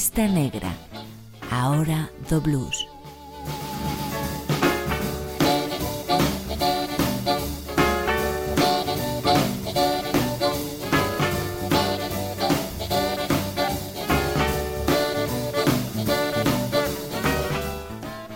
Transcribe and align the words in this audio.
Fiesta 0.00 0.26
Negra, 0.26 0.72
ahora 1.50 2.10
do 2.30 2.40
blues. 2.40 2.88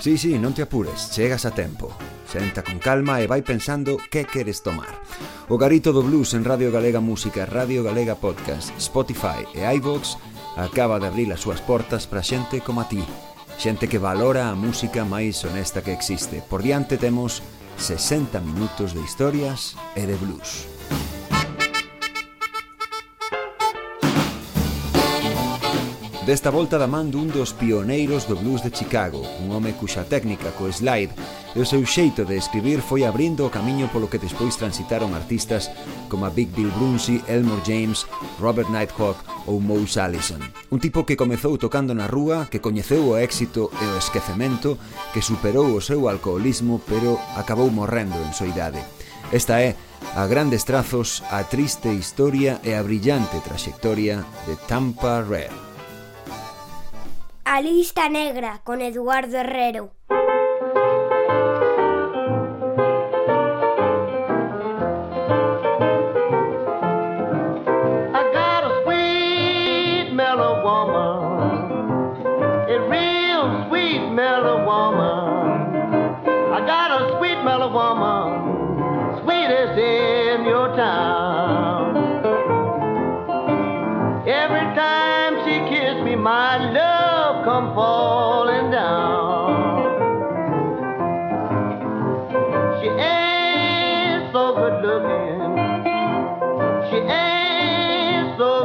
Sí, 0.00 0.18
sí, 0.18 0.36
non 0.36 0.52
te 0.52 0.60
apures, 0.60 1.08
chegas 1.16 1.48
a 1.48 1.50
tempo. 1.56 1.96
Senta 2.28 2.60
con 2.60 2.76
calma 2.76 3.24
e 3.24 3.26
vai 3.26 3.40
pensando 3.40 3.96
que 4.12 4.28
queres 4.28 4.60
tomar. 4.60 5.00
O 5.48 5.56
Garito 5.56 5.96
do 5.96 6.04
Blues 6.04 6.36
en 6.36 6.44
Radio 6.44 6.68
Galega 6.68 7.00
Música, 7.00 7.48
Radio 7.48 7.80
Galega 7.80 8.20
Podcast, 8.20 8.68
Spotify 8.76 9.48
e 9.56 9.64
iVoox 9.80 10.33
acaba 10.56 10.98
de 10.98 11.06
abrir 11.06 11.32
as 11.32 11.40
súas 11.40 11.60
portas 11.60 12.06
para 12.06 12.22
xente 12.22 12.60
como 12.60 12.80
a 12.80 12.88
ti, 12.88 13.02
xente 13.58 13.88
que 13.88 13.98
valora 13.98 14.50
a 14.50 14.58
música 14.58 15.04
máis 15.04 15.42
honesta 15.42 15.82
que 15.82 15.94
existe. 15.94 16.42
Por 16.46 16.62
diante 16.62 16.98
temos 16.98 17.42
60 17.78 18.40
minutos 18.40 18.94
de 18.94 19.02
historias 19.02 19.74
e 19.98 20.06
de 20.06 20.14
blues. 20.14 20.66
Desta 26.26 26.48
volta 26.48 26.80
da 26.80 26.88
man 26.88 27.12
dun 27.12 27.28
dos 27.28 27.52
pioneiros 27.52 28.24
do 28.24 28.32
blues 28.32 28.64
de 28.64 28.72
Chicago, 28.72 29.20
un 29.44 29.52
home 29.52 29.76
cuxa 29.76 30.08
técnica 30.08 30.56
co 30.56 30.72
slide 30.72 31.12
e 31.52 31.60
o 31.60 31.68
seu 31.68 31.84
xeito 31.84 32.24
de 32.24 32.40
escribir 32.40 32.80
foi 32.80 33.04
abrindo 33.04 33.44
o 33.44 33.52
camiño 33.52 33.92
polo 33.92 34.08
que 34.08 34.16
despois 34.16 34.56
transitaron 34.56 35.12
artistas 35.12 35.68
como 36.08 36.24
a 36.24 36.32
Big 36.32 36.48
Bill 36.56 36.72
Brunsey, 36.80 37.20
Elmore 37.28 37.60
James, 37.68 38.08
Robert 38.40 38.72
Nighthawk 38.72 39.20
ou 39.44 39.60
Mouse 39.60 40.00
Allison. 40.00 40.40
Un 40.72 40.80
tipo 40.80 41.04
que 41.04 41.12
comezou 41.12 41.60
tocando 41.60 41.92
na 41.92 42.08
rúa, 42.08 42.48
que 42.48 42.64
coñeceu 42.64 43.04
o 43.04 43.20
éxito 43.20 43.68
e 43.76 43.84
o 43.92 44.00
esquecemento, 44.00 44.80
que 45.12 45.20
superou 45.20 45.76
o 45.76 45.84
seu 45.84 46.08
alcoholismo 46.08 46.80
pero 46.88 47.20
acabou 47.36 47.68
morrendo 47.68 48.16
en 48.24 48.32
soidade. 48.32 48.80
Esta 49.28 49.60
é, 49.60 49.76
a 50.16 50.24
grandes 50.24 50.64
trazos, 50.64 51.20
a 51.28 51.44
triste 51.44 51.92
historia 51.92 52.64
e 52.64 52.72
a 52.72 52.80
brillante 52.80 53.44
traxectoria 53.44 54.24
de 54.48 54.56
Tampa 54.64 55.20
Red. 55.20 55.73
A 57.46 57.60
lista 57.60 58.08
negra 58.08 58.62
con 58.64 58.80
Eduardo 58.80 59.36
Herrero. 59.36 59.92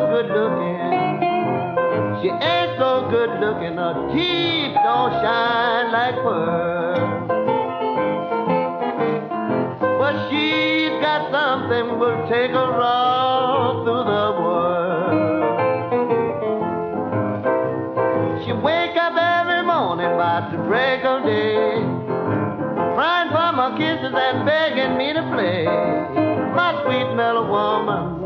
Good 0.09 0.25
looking. 0.25 0.78
She 2.22 2.30
ain't 2.30 2.78
so 2.80 3.08
good 3.12 3.40
looking. 3.40 3.78
Her 3.78 3.94
teeth 4.12 4.74
don't 4.74 5.14
shine 5.22 5.92
like 5.92 6.16
pearl. 6.16 7.28
But 10.00 10.30
she's 10.30 10.90
got 11.00 11.30
something 11.31 12.00
will 12.00 12.28
take 12.28 12.52
her 12.52 12.81
all 12.81 13.86
through 13.86 14.06
the 14.09 14.28
world. 14.42 15.30
She 18.44 18.52
wake 18.53 18.98
up 18.98 19.14
every 19.16 19.64
morning 19.64 20.18
by 20.18 20.50
the 20.52 20.58
break 20.64 21.06
of 21.06 21.24
day, 21.24 21.78
crying 22.98 23.30
for 23.30 23.52
my 23.53 23.78
kisses 23.78 24.14
and 24.16 24.46
begging 24.46 24.98
me 24.98 25.14
to 25.14 25.22
play. 25.31 25.66
My 26.56 26.81
sweet 26.84 27.14
mellow 27.16 27.48
woman, 27.48 28.19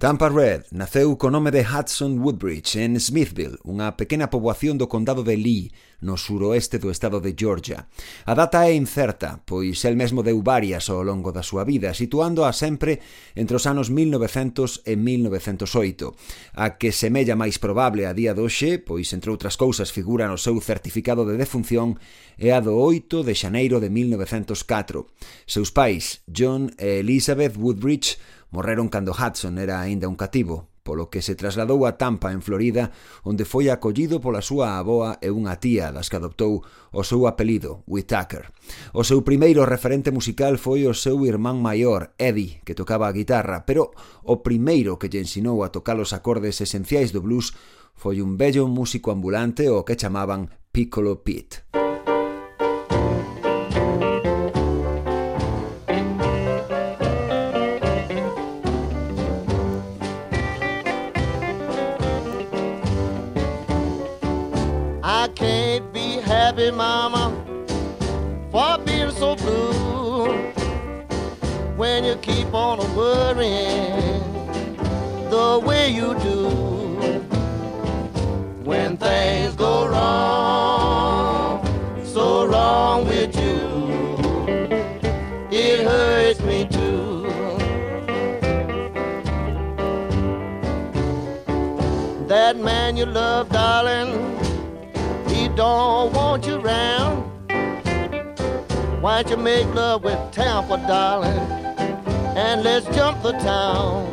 Tampa 0.00 0.30
Red 0.30 0.72
naceu 0.72 1.12
co 1.20 1.28
nome 1.28 1.52
de 1.52 1.60
Hudson 1.60 2.24
Woodbridge 2.24 2.80
en 2.80 2.96
Smithville, 2.96 3.60
unha 3.68 4.00
pequena 4.00 4.32
poboación 4.32 4.80
do 4.80 4.88
condado 4.88 5.20
de 5.20 5.36
Lee, 5.36 5.76
no 6.00 6.16
suroeste 6.16 6.80
do 6.80 6.88
estado 6.88 7.20
de 7.20 7.36
Georgia. 7.36 7.84
A 8.24 8.32
data 8.32 8.64
é 8.64 8.72
incerta, 8.72 9.44
pois 9.44 9.84
el 9.84 10.00
mesmo 10.00 10.24
deu 10.24 10.40
varias 10.40 10.88
ao 10.88 11.04
longo 11.04 11.36
da 11.36 11.44
súa 11.44 11.68
vida, 11.68 11.92
situándoa 11.92 12.56
sempre 12.56 13.04
entre 13.36 13.60
os 13.60 13.68
anos 13.68 13.92
1900 13.92 14.88
e 14.88 14.96
1908. 14.96 16.16
A 16.56 16.80
que 16.80 16.96
semella 16.96 17.36
máis 17.36 17.60
probable 17.60 18.08
a 18.08 18.16
día 18.16 18.32
doxe, 18.32 18.80
pois 18.80 19.12
entre 19.12 19.28
outras 19.28 19.60
cousas 19.60 19.92
figura 19.92 20.24
no 20.32 20.40
seu 20.40 20.56
certificado 20.64 21.28
de 21.28 21.36
defunción, 21.36 22.00
é 22.40 22.56
a 22.56 22.64
do 22.64 22.72
8 22.72 23.20
de 23.20 23.36
xaneiro 23.36 23.84
de 23.84 23.92
1904. 23.92 25.12
Seus 25.44 25.68
pais, 25.68 26.24
John 26.24 26.72
e 26.80 27.04
Elizabeth 27.04 27.60
Woodbridge, 27.60 28.16
Morreron 28.50 28.88
cando 28.88 29.14
Hudson 29.14 29.58
era 29.58 29.80
aínda 29.80 30.08
un 30.08 30.16
cativo, 30.18 30.70
polo 30.82 31.06
que 31.06 31.22
se 31.22 31.38
trasladou 31.38 31.86
a 31.86 31.94
Tampa, 31.94 32.32
en 32.34 32.42
Florida, 32.42 32.90
onde 33.22 33.46
foi 33.46 33.70
acollido 33.70 34.18
pola 34.18 34.42
súa 34.42 34.74
aboa 34.74 35.22
e 35.22 35.30
unha 35.30 35.54
tía 35.62 35.94
das 35.94 36.10
que 36.10 36.18
adoptou 36.18 36.66
o 36.90 37.02
seu 37.06 37.30
apelido, 37.30 37.86
Whitaker. 37.86 38.50
O 38.90 39.06
seu 39.06 39.22
primeiro 39.22 39.62
referente 39.62 40.10
musical 40.10 40.58
foi 40.58 40.90
o 40.90 40.94
seu 40.98 41.22
irmán 41.22 41.62
maior, 41.62 42.10
Eddie, 42.18 42.58
que 42.66 42.74
tocaba 42.74 43.06
a 43.06 43.14
guitarra, 43.14 43.62
pero 43.62 43.94
o 44.26 44.42
primeiro 44.42 44.98
que 44.98 45.06
lle 45.06 45.22
ensinou 45.22 45.62
a 45.62 45.70
tocar 45.70 46.02
os 46.02 46.10
acordes 46.10 46.58
esenciais 46.58 47.14
do 47.14 47.22
blues 47.22 47.54
foi 47.94 48.18
un 48.18 48.34
bello 48.34 48.66
músico 48.66 49.14
ambulante 49.14 49.70
o 49.70 49.86
que 49.86 49.94
chamaban 49.94 50.50
Piccolo 50.74 51.22
Pete. 51.22 51.70
Mama, 66.70 67.32
for 68.50 68.78
being 68.84 69.10
so 69.10 69.36
blue. 69.36 70.32
When 71.76 72.04
you 72.04 72.16
keep 72.16 72.52
on 72.52 72.78
worrying 72.94 74.20
the 75.30 75.60
way 75.64 75.88
you 75.88 76.14
do. 76.18 76.48
When 78.64 78.96
things 78.96 79.54
go 79.54 79.88
wrong, 79.88 81.64
so 82.04 82.46
wrong 82.46 83.06
with 83.06 83.34
you, 83.36 83.58
it 85.50 85.84
hurts 85.86 86.40
me 86.40 86.66
too. 86.66 87.26
That 92.26 92.56
man 92.56 92.96
you 92.96 93.06
love, 93.06 93.48
darling 93.48 94.29
don't 95.60 96.14
want 96.14 96.46
you 96.46 96.54
around. 96.54 97.18
Why 99.02 99.22
don't 99.22 99.30
you 99.30 99.36
make 99.36 99.66
love 99.74 100.02
with 100.02 100.18
Tampa, 100.32 100.78
darling, 100.88 101.38
and 102.34 102.62
let's 102.62 102.86
jump 102.96 103.22
the 103.22 103.32
town. 103.32 104.06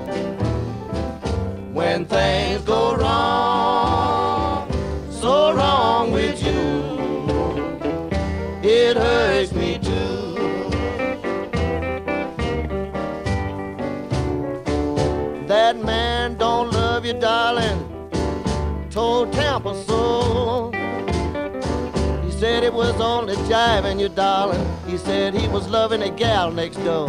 When 1.74 2.06
things 2.06 2.64
go 2.64 2.98
wrong, 2.98 4.70
so 5.10 5.54
wrong 5.56 6.12
with 6.12 6.38
you, 6.46 6.60
it 8.62 8.98
hurts 8.98 9.54
me 9.54 9.80
too. 9.80 10.34
That 15.48 15.78
man 15.82 16.36
don't 16.36 16.72
love 16.72 17.06
you, 17.06 17.14
darling, 17.14 17.80
told 18.90 19.32
Tampa 19.32 19.74
so 19.86 20.27
it 22.68 22.74
was 22.74 23.00
only 23.00 23.34
jiving 23.50 23.98
you, 23.98 24.10
darling. 24.10 24.62
He 24.86 24.98
said 24.98 25.34
he 25.34 25.48
was 25.48 25.70
loving 25.70 26.02
a 26.02 26.10
gal 26.10 26.52
next 26.52 26.76
door. 26.84 27.08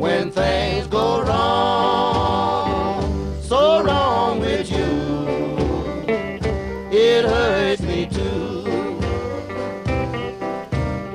When 0.00 0.32
things 0.32 0.88
go 0.88 1.22
wrong, 1.22 3.00
so 3.40 3.84
wrong 3.84 4.40
with 4.40 4.68
you, 4.72 4.88
it 6.90 7.24
hurts 7.26 7.82
me 7.82 8.06
too. 8.06 8.64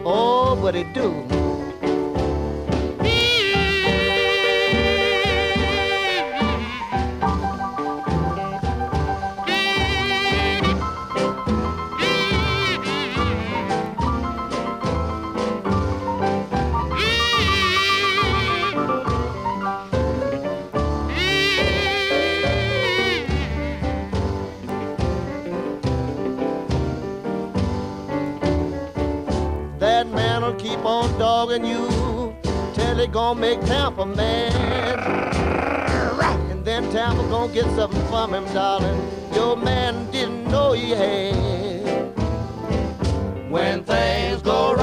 Oh, 0.05 0.57
but 0.61 0.75
it 0.75 0.93
do. 0.93 1.22
Dogging 31.45 31.65
you 31.65 32.33
till 32.73 32.95
they 32.95 33.07
gonna 33.07 33.39
make 33.39 33.59
Tampa 33.65 34.05
mad. 34.05 34.99
And 36.49 36.63
then 36.63 36.89
Tampa 36.91 37.21
gonna 37.23 37.53
get 37.53 37.65
something 37.75 38.05
from 38.07 38.33
him, 38.33 38.45
darling. 38.53 38.97
Your 39.33 39.57
man 39.57 40.09
didn't 40.11 40.45
know 40.49 40.71
he 40.71 40.91
had. 40.91 42.13
When 43.49 43.83
things 43.83 44.41
go 44.41 44.73
wrong. 44.75 44.82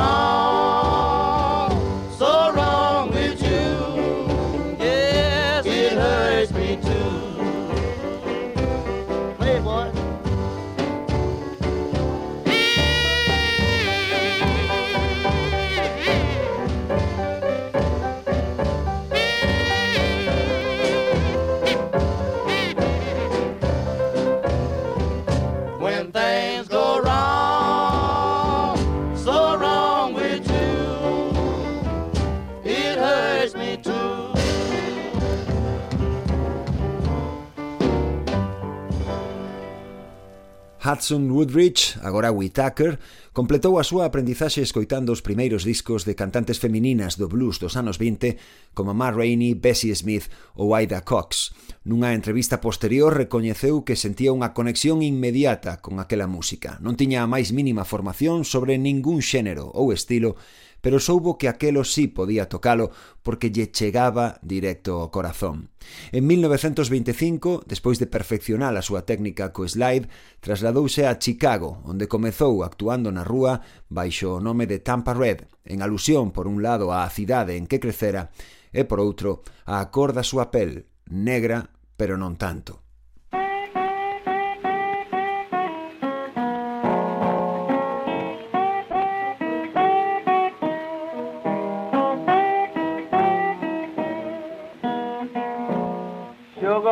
Hudson 41.01 41.31
Woodridge, 41.31 41.97
agora 42.03 42.31
Whitaker, 42.31 43.01
completou 43.33 43.81
a 43.81 43.89
súa 43.89 44.05
aprendizaxe 44.05 44.61
escoitando 44.61 45.17
os 45.17 45.25
primeiros 45.25 45.65
discos 45.65 46.05
de 46.05 46.13
cantantes 46.13 46.61
femininas 46.61 47.17
do 47.17 47.25
blues 47.25 47.57
dos 47.57 47.73
anos 47.73 47.97
20 47.97 48.37
como 48.77 48.93
Ma 48.93 49.09
Rainey, 49.09 49.57
Bessie 49.57 49.97
Smith 49.97 50.29
ou 50.53 50.77
Ida 50.77 51.01
Cox. 51.01 51.57
Nunha 51.89 52.13
entrevista 52.13 52.61
posterior 52.61 53.17
recoñeceu 53.17 53.81
que 53.81 53.97
sentía 53.97 54.37
unha 54.37 54.53
conexión 54.53 55.01
inmediata 55.01 55.81
con 55.81 56.05
aquela 56.05 56.29
música. 56.29 56.77
Non 56.85 57.01
tiña 57.01 57.25
a 57.25 57.31
máis 57.33 57.49
mínima 57.49 57.89
formación 57.89 58.45
sobre 58.45 58.77
ningún 58.77 59.25
xénero 59.25 59.73
ou 59.73 59.97
estilo 59.97 60.37
pero 60.81 61.01
soubo 61.01 61.37
que 61.39 61.49
aquelo 61.49 61.85
sí 61.85 62.09
podía 62.09 62.49
tocalo 62.49 62.91
porque 63.23 63.53
lle 63.53 63.71
chegaba 63.71 64.41
directo 64.43 65.01
ao 65.01 65.13
corazón. 65.13 65.71
En 66.13 66.27
1925, 66.27 67.65
despois 67.67 68.01
de 68.01 68.09
perfeccionar 68.09 68.77
a 68.77 68.85
súa 68.85 69.05
técnica 69.05 69.53
co 69.53 69.69
slide, 69.69 70.09
trasladouse 70.41 71.05
a 71.07 71.17
Chicago, 71.21 71.81
onde 71.85 72.09
comezou 72.09 72.65
actuando 72.65 73.13
na 73.13 73.25
rúa 73.25 73.65
baixo 73.89 74.37
o 74.37 74.43
nome 74.43 74.65
de 74.65 74.81
Tampa 74.81 75.13
Red, 75.13 75.49
en 75.65 75.81
alusión 75.85 76.33
por 76.33 76.49
un 76.49 76.65
lado 76.65 76.93
á 76.93 77.05
cidade 77.09 77.57
en 77.57 77.69
que 77.69 77.81
crecera 77.81 78.33
e 78.73 78.87
por 78.87 79.01
outro 79.03 79.45
á 79.67 79.81
cor 79.91 80.15
da 80.17 80.25
súa 80.25 80.49
pel, 80.49 80.89
negra 81.11 81.71
pero 81.99 82.17
non 82.17 82.41
tanto. 82.41 82.90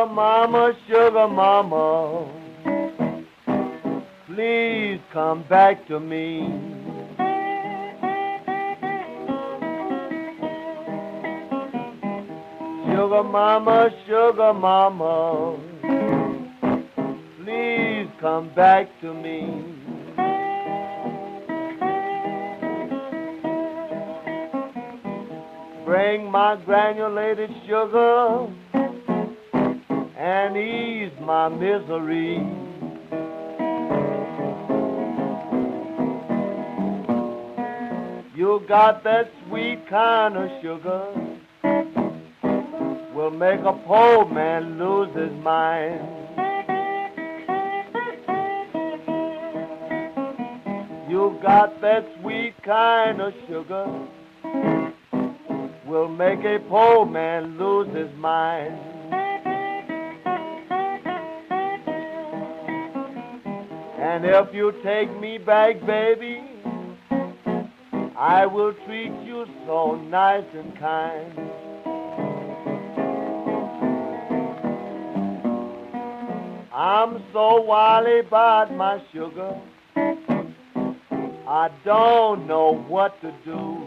Mama, 0.09 0.73
sugar 0.87 1.27
mama, 1.27 2.27
please 4.25 4.99
come 5.13 5.43
back 5.47 5.87
to 5.87 5.99
me. 5.99 6.41
Sugar 12.91 13.23
mama, 13.23 13.89
sugar 14.07 14.53
mama, 14.53 15.57
please 17.43 18.07
come 18.19 18.49
back 18.55 18.87
to 19.01 19.13
me. 19.13 19.75
Bring 25.85 26.29
my 26.31 26.55
granulated 26.65 27.51
sugar 27.67 28.47
and 30.19 30.57
ease 30.57 31.17
my 31.21 31.47
misery. 31.47 32.45
You 38.35 38.61
got 38.67 39.01
that 39.05 39.31
sweet 39.47 39.79
kind 39.89 40.35
of 40.35 40.49
sugar 40.61 41.05
will 43.15 43.31
make 43.31 43.61
a 43.61 43.71
poor 43.87 44.29
man 44.29 44.77
lose 44.77 45.15
his 45.15 45.31
mind. 45.41 46.01
You 51.09 51.39
got 51.41 51.79
that 51.79 52.05
sweet 52.19 52.55
kind 52.63 53.21
of 53.21 53.33
sugar 53.47 53.87
will 55.87 56.09
make 56.09 56.39
a 56.39 56.59
poor 56.67 57.05
man 57.05 57.57
lose 57.57 57.87
his 57.95 58.13
mind. 58.17 58.98
And 64.11 64.25
if 64.25 64.55
you 64.55 64.73
take 64.83 65.15
me 65.19 65.37
back, 65.37 65.85
baby, 65.85 66.41
I 68.17 68.43
will 68.47 68.73
treat 68.87 69.13
you 69.23 69.45
so 69.67 69.97
nice 69.97 70.45
and 70.55 70.79
kind. 70.79 71.33
I'm 76.73 77.23
so 77.31 77.61
wily 77.61 78.21
about 78.21 78.73
my 78.73 78.99
sugar, 79.13 79.55
I 81.47 81.69
don't 81.85 82.47
know 82.47 82.83
what 82.87 83.21
to 83.21 83.31
do. 83.45 83.77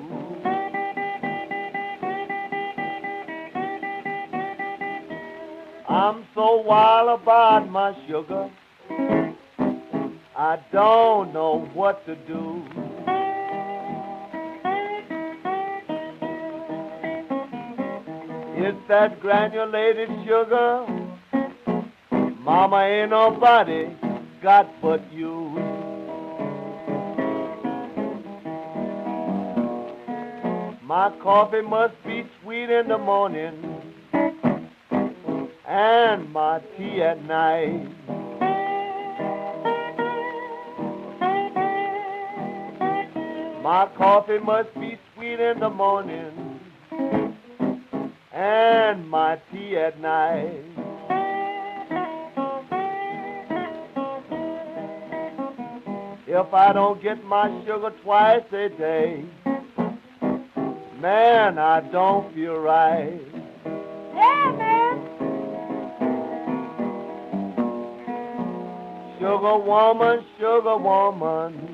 I'm 5.89 6.25
so 6.33 6.61
wild 6.61 7.21
about 7.21 7.69
my 7.69 7.93
sugar, 8.07 8.49
I 10.45 10.59
don't 10.73 11.33
know 11.33 11.71
what 11.73 12.05
to 12.05 12.17
do. 12.17 12.65
It's 18.57 18.89
that 18.89 19.21
granulated 19.21 20.09
sugar, 20.27 20.85
Mama 22.41 22.79
ain't 22.79 23.11
nobody 23.11 23.95
got 24.43 24.67
but 24.83 25.01
you. 25.13 25.49
My 30.83 31.13
coffee 31.23 31.63
must 31.63 31.95
be 32.05 32.27
sweet 32.43 32.69
in 32.69 32.89
the 32.89 32.99
morning 32.99 33.81
and 35.69 36.33
my 36.33 36.61
tea 36.77 37.01
at 37.01 37.25
night. 37.27 38.02
My 43.73 43.87
coffee 43.97 44.39
must 44.39 44.75
be 44.75 44.99
sweet 45.15 45.41
in 45.41 45.59
the 45.59 45.71
morning 45.71 46.61
and 48.31 49.09
my 49.09 49.41
tea 49.51 49.79
at 49.79 49.99
night. 49.99 50.63
If 56.27 56.53
I 56.53 56.75
don't 56.75 57.03
get 57.03 57.25
my 57.25 57.49
sugar 57.65 57.95
twice 58.03 58.45
a 58.53 58.69
day, 58.69 59.25
man, 61.01 61.57
I 61.57 61.81
don't 61.81 62.35
feel 62.35 62.59
right. 62.59 63.23
Yeah, 64.15 64.55
man. 64.59 64.99
Sugar 69.19 69.57
woman, 69.57 70.27
sugar 70.39 70.77
woman, 70.77 71.72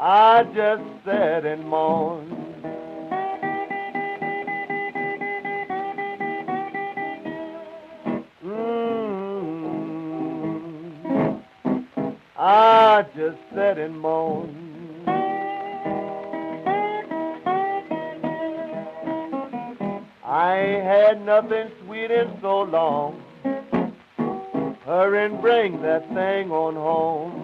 I 0.00 0.44
just 0.54 0.84
sat 1.04 1.44
and 1.44 1.64
moaned. 1.68 2.32
Mm, 8.44 9.42
I 12.38 13.04
just 13.16 13.38
sat 13.52 13.78
and 13.78 13.98
moaned. 13.98 14.54
I 20.24 20.58
ain't 20.60 20.84
had 20.84 21.26
nothing 21.26 21.72
sweet 21.84 22.12
in 22.12 22.38
so 22.40 22.62
long. 22.62 23.20
Hurry 24.84 25.24
and 25.24 25.40
bring 25.40 25.82
that 25.82 26.06
thing 26.14 26.52
on 26.52 26.76
home. 26.76 27.37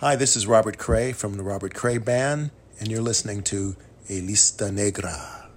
Hi, 0.00 0.14
this 0.14 0.36
is 0.36 0.46
Robert 0.46 0.78
Cray 0.78 1.12
from 1.12 1.34
the 1.34 1.42
Robert 1.42 1.74
Cray 1.74 1.98
Band, 1.98 2.52
and 2.78 2.86
you're 2.86 3.02
listening 3.02 3.42
to 3.50 3.74
Elista 4.08 4.70
Negra. 4.70 5.50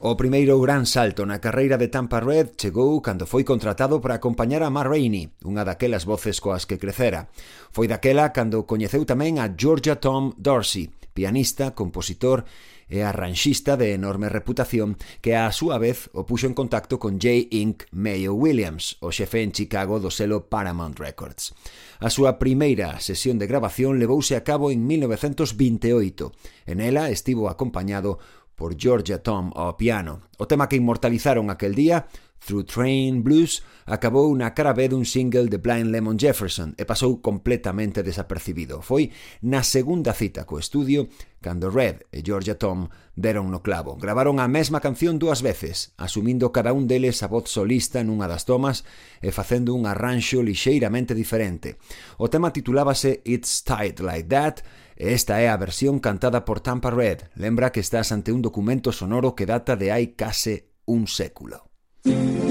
O 0.00 0.16
primeiro 0.16 0.58
gran 0.58 0.90
salto 0.90 1.22
na 1.22 1.38
carreira 1.38 1.78
de 1.78 1.86
Tampa 1.86 2.18
Red 2.18 2.58
chegou 2.58 2.98
cando 3.00 3.30
foi 3.30 3.44
contratado 3.44 4.00
para 4.00 4.18
acompañar 4.18 4.66
a 4.66 4.74
Ma 4.74 4.82
Rainey, 4.82 5.30
unha 5.46 5.62
daquelas 5.62 6.02
voces 6.02 6.42
coas 6.42 6.66
que 6.66 6.82
crecera. 6.82 7.30
Foi 7.70 7.86
daquela 7.86 8.34
cando 8.34 8.66
coñeceu 8.66 9.06
tamén 9.06 9.38
a 9.38 9.46
Georgia 9.54 10.02
Tom 10.02 10.34
Dorsey, 10.34 10.90
pianista, 11.12 11.74
compositor 11.74 12.44
e 12.90 13.06
arranxista 13.06 13.78
de 13.78 13.94
enorme 13.94 14.26
reputación 14.26 14.98
que 15.22 15.38
a 15.38 15.50
súa 15.54 15.78
vez 15.78 16.10
o 16.10 16.26
puxo 16.26 16.50
en 16.50 16.58
contacto 16.58 16.98
con 16.98 17.22
J. 17.22 17.46
Inc. 17.54 17.86
Mayo 17.94 18.34
Williams, 18.34 18.98
o 18.98 19.14
xefe 19.14 19.46
en 19.46 19.54
Chicago 19.54 20.02
do 20.02 20.10
selo 20.10 20.50
Paramount 20.50 20.98
Records. 20.98 21.54
A 22.02 22.10
súa 22.10 22.42
primeira 22.42 22.98
sesión 22.98 23.38
de 23.38 23.46
grabación 23.46 24.02
levouse 24.02 24.34
a 24.34 24.42
cabo 24.42 24.74
en 24.74 24.82
1928. 24.86 26.34
En 26.66 26.82
ela 26.82 27.14
estivo 27.14 27.46
acompañado 27.46 28.18
por 28.60 28.76
Georgia 28.76 29.22
Tom 29.22 29.54
ao 29.56 29.78
piano. 29.80 30.20
O 30.36 30.44
tema 30.44 30.68
que 30.68 30.76
inmortalizaron 30.76 31.48
aquel 31.48 31.72
día 31.72 32.10
Through 32.40 32.64
Train 32.64 33.22
Blues 33.22 33.62
acabou 33.86 34.32
na 34.34 34.54
cara 34.56 34.72
B 34.72 34.88
dun 34.88 35.04
single 35.04 35.48
de 35.48 35.58
Blind 35.58 35.92
Lemon 35.92 36.16
Jefferson 36.16 36.72
e 36.78 36.84
pasou 36.84 37.20
completamente 37.20 38.02
desapercibido. 38.02 38.80
Foi 38.80 39.12
na 39.44 39.62
segunda 39.62 40.14
cita 40.16 40.48
co 40.48 40.58
estudio 40.58 41.08
cando 41.40 41.70
Red 41.70 42.08
e 42.12 42.24
Georgia 42.24 42.56
Tom 42.56 42.88
deron 43.16 43.50
no 43.50 43.60
clavo. 43.60 43.96
Gravaron 43.96 44.40
a 44.40 44.48
mesma 44.48 44.80
canción 44.80 45.18
dúas 45.18 45.44
veces, 45.44 45.92
asumindo 45.96 46.52
cada 46.52 46.72
un 46.72 46.88
deles 46.88 47.22
a 47.22 47.28
voz 47.28 47.52
solista 47.52 48.00
nunha 48.04 48.28
das 48.28 48.48
tomas 48.48 48.88
e 49.20 49.32
facendo 49.32 49.76
un 49.76 49.84
arranxo 49.84 50.40
lixeiramente 50.40 51.12
diferente. 51.12 51.76
O 52.16 52.32
tema 52.32 52.52
titulábase 52.52 53.20
It's 53.24 53.64
Tight 53.64 54.00
Like 54.00 54.28
That 54.32 54.56
e 54.96 55.16
esta 55.16 55.40
é 55.40 55.48
a 55.48 55.56
versión 55.56 56.00
cantada 56.00 56.44
por 56.44 56.60
Tampa 56.60 56.92
Red. 56.92 57.32
Lembra 57.36 57.72
que 57.72 57.80
estás 57.80 58.12
ante 58.12 58.32
un 58.32 58.44
documento 58.44 58.92
sonoro 58.92 59.32
que 59.36 59.48
data 59.48 59.76
de 59.76 59.92
hai 59.92 60.12
case 60.12 60.72
un 60.84 61.08
século. 61.08 61.69
Listen 62.04 62.49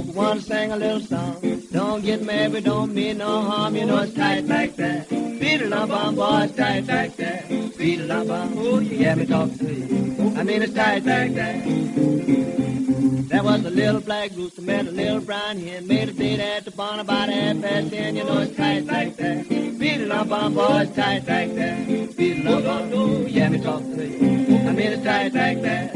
wanna 0.00 0.40
sing 0.40 0.72
a 0.72 0.76
little 0.76 1.00
song. 1.00 1.40
Don't 1.72 2.02
get 2.02 2.22
mad, 2.22 2.52
but 2.52 2.64
don't 2.64 2.94
mean 2.94 3.18
no 3.18 3.42
harm. 3.42 3.76
You 3.76 3.86
know 3.86 3.98
it's 3.98 4.14
tight 4.14 4.44
like 4.46 4.76
that. 4.76 5.08
Beat 5.08 5.60
it 5.62 5.72
up, 5.72 5.90
on 5.90 6.14
boy, 6.14 6.42
it's 6.44 6.56
tight 6.56 6.86
like 6.86 7.16
that. 7.16 7.48
Beat 7.48 8.00
it 8.00 8.10
up, 8.10 8.28
on, 8.28 8.54
oh, 8.56 8.78
you 8.78 8.96
hear 8.96 9.16
me 9.16 9.26
talk 9.26 9.52
to 9.58 9.74
you. 9.74 10.34
I 10.36 10.42
mean, 10.42 10.62
it's 10.62 10.74
tight 10.74 11.04
like 11.04 11.34
that. 11.34 11.64
There 13.28 13.42
was 13.42 13.64
a 13.64 13.70
little 13.70 14.00
black 14.00 14.30
rooster 14.36 14.62
met 14.62 14.86
a 14.86 14.90
little 14.90 15.20
brown 15.20 15.58
hen. 15.58 15.86
Made 15.86 16.08
a 16.08 16.12
date 16.12 16.40
at 16.40 16.64
the 16.64 16.70
barn 16.70 17.00
about 17.00 17.28
half 17.28 17.60
past 17.60 17.90
ten. 17.90 18.16
You 18.16 18.24
know 18.24 18.38
it's 18.38 18.56
tight 18.56 18.86
like 18.86 19.16
that. 19.16 19.48
Beat 19.48 20.00
it 20.00 20.10
up, 20.10 20.30
on 20.30 20.54
boy, 20.54 20.80
it's 20.82 20.96
tight 20.96 21.26
like 21.28 21.54
that. 21.54 21.86
Beat 22.16 22.38
it 22.38 22.46
up, 22.46 22.64
on, 22.64 22.92
oh, 22.94 23.20
you 23.20 23.26
hear 23.26 23.50
me 23.50 23.60
talking 23.60 23.96
to 23.96 24.06
you. 24.06 24.68
I 24.68 24.72
mean, 24.72 24.92
it's 24.92 25.04
tight 25.04 25.34
like 25.34 25.60
that. 25.62 25.94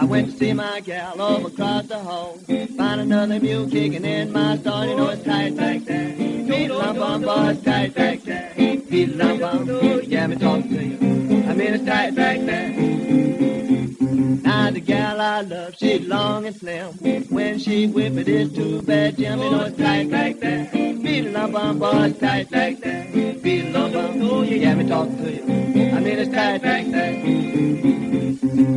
I 0.00 0.04
went 0.04 0.30
to 0.30 0.36
see 0.36 0.52
my 0.52 0.80
gal 0.80 1.20
over 1.20 1.48
across 1.48 1.86
the 1.86 1.98
hall. 1.98 2.27
Find 2.76 3.00
another 3.00 3.40
mule 3.40 3.68
kicking 3.70 4.04
in 4.04 4.32
my 4.32 4.58
stall. 4.58 4.86
You 4.86 4.96
know 4.96 5.08
it's 5.08 5.24
tight 5.24 5.54
like 5.54 5.84
that. 5.86 6.18
Beat 6.18 6.70
on 6.70 7.22
boy, 7.22 7.48
it's 7.48 7.62
tight 7.62 7.96
like 7.96 8.22
that. 8.24 8.56
Beat 8.56 9.20
on, 9.20 9.70
oh, 9.70 10.00
yeah, 10.00 10.26
me 10.26 10.36
talking 10.36 10.68
to 10.68 10.84
you. 10.84 11.44
I 11.48 11.54
mean 11.54 11.74
it's 11.74 11.84
tight 11.84 12.14
like 12.14 12.44
that. 12.46 13.87
Now 14.00 14.70
the 14.70 14.80
gal 14.80 15.20
I 15.20 15.40
love, 15.40 15.74
she's 15.76 16.06
long 16.06 16.46
and 16.46 16.54
slim. 16.54 16.92
When 17.30 17.58
she 17.58 17.88
whip 17.88 18.12
it, 18.14 18.28
it's 18.28 18.54
too 18.54 18.80
bad, 18.82 19.16
Jim. 19.16 19.40
You 19.40 19.50
know 19.50 19.64
it's 19.64 19.76
tight 19.76 20.08
like 20.08 20.38
that. 20.40 20.72
Beat 20.72 21.32
lump 21.32 21.54
on 21.56 21.78
boy, 21.80 22.04
it's 22.04 22.20
tight 22.20 22.52
like 22.52 22.78
that. 22.80 23.12
Beat 23.12 23.72
lump 23.72 23.96
on, 23.96 24.22
oh, 24.22 24.42
yeah, 24.42 24.74
me 24.76 24.88
talking 24.88 25.16
to 25.16 25.32
you. 25.32 25.42
I 25.90 26.00
mean 26.00 26.18
it's 26.18 26.30
tight 26.32 26.62
like 26.62 26.90
that. 26.92 27.24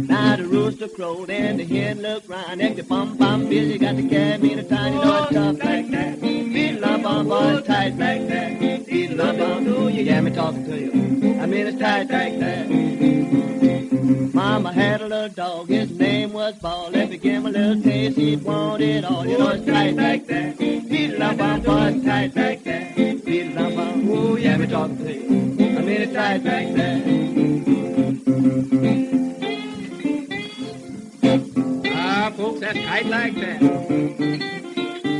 Now 0.10 0.36
the 0.38 0.44
rooster 0.46 0.88
crowed 0.88 1.30
and 1.30 1.60
the 1.60 1.66
hen 1.66 2.02
looked 2.02 2.28
round. 2.28 2.60
And 2.60 2.76
the 2.76 2.84
bum 2.84 3.16
bum 3.18 3.48
busy 3.48 3.78
got 3.78 3.98
the 3.98 4.10
cat 4.10 4.42
me 4.42 4.56
the 4.56 4.64
tiny 4.64 4.96
know 4.96 5.24
it's 5.24 5.34
tough 5.34 5.64
like 5.64 5.92
that. 5.92 6.41
Lump 6.82 7.06
on 7.06 7.28
boy, 7.28 7.62
tight 7.62 7.96
like 7.96 8.28
that. 8.28 8.60
Lump 9.16 9.40
on, 9.40 9.68
oh, 9.68 9.88
you 9.88 10.04
hear 10.04 10.20
me 10.20 10.32
talking 10.32 10.66
to 10.66 10.80
you. 10.80 11.40
I 11.40 11.46
mean 11.46 11.68
it's 11.68 11.78
tight 11.78 12.10
like 12.10 12.40
that. 12.40 12.68
Mama 14.34 14.74
had 14.74 15.02
a 15.02 15.08
little 15.08 15.30
dog, 15.30 15.70
his 15.70 15.92
name 15.92 16.34
was 16.34 16.56
Ball. 16.56 16.96
If 16.96 17.12
you 17.12 17.20
give 17.20 17.34
him 17.36 17.46
a 17.46 17.50
little 17.52 17.84
taste, 17.84 18.18
he'd 18.18 18.44
want 18.44 18.82
it 18.82 19.06
all. 19.06 19.28
You 19.28 19.38
know 19.38 19.50
it's 19.50 19.64
tight 19.64 19.96
like 19.96 20.26
that. 20.26 20.58
Beat 20.58 21.20
la 21.20 21.36
bum, 21.36 21.62
boy, 21.62 22.02
tight 22.04 22.36
like 22.36 22.64
that. 22.64 22.96
Beat 22.96 23.54
la 23.54 23.70
bum, 23.70 24.10
oh 24.12 24.36
yeah, 24.38 24.58
me 24.58 24.66
talking 24.66 24.98
to 24.98 25.14
you. 25.14 25.78
I 25.78 25.82
mean 25.84 26.02
it's 26.02 26.14
tight 26.14 26.44
like 26.44 26.74
that. 26.74 27.02
Ah, 31.94 32.34
folks, 32.36 32.60
that's 32.60 32.80
tight 32.80 33.06
like 33.06 33.36
that. 33.36 33.60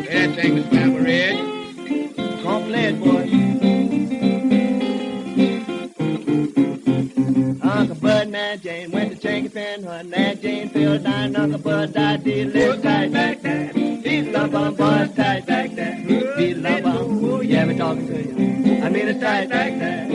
That 0.10 0.36
thing, 0.36 0.56
Mama 0.72 1.02
Red. 1.02 1.51
Play 2.92 3.00
boy. 3.00 3.22
Uncle 7.64 7.96
Bud 7.96 8.28
and 8.28 8.36
Aunt 8.36 8.62
Jane 8.62 8.92
went 8.92 9.22
to 9.22 9.28
Chinky 9.28 9.52
Fin 9.52 9.84
hunting. 9.84 10.14
Aunt 10.14 10.42
Jane 10.42 10.70
fell 10.70 11.00
down, 11.00 11.36
Uncle 11.36 11.60
Bud 11.60 11.94
died, 11.94 12.24
did 12.24 12.54
live 12.54 12.82
tight 12.82 13.12
like 13.12 13.42
that. 13.44 13.74
Beat 13.74 14.32
la 14.32 14.48
bum, 14.48 14.76
boy, 14.76 15.10
tight 15.16 15.48
like 15.48 15.76
that. 15.76 16.08
Beat 16.38 16.58
la 16.58 16.82
bum, 16.82 17.26
oh 17.26 17.42
yeah, 17.42 17.66
me 17.66 17.78
talking 17.78 18.08
to 18.08 18.24
you. 18.24 18.84
I 18.84 18.90
mean 18.90 19.08
it's 19.08 19.20
tight 19.20 19.50
like 19.50 19.80
that. 19.80 20.10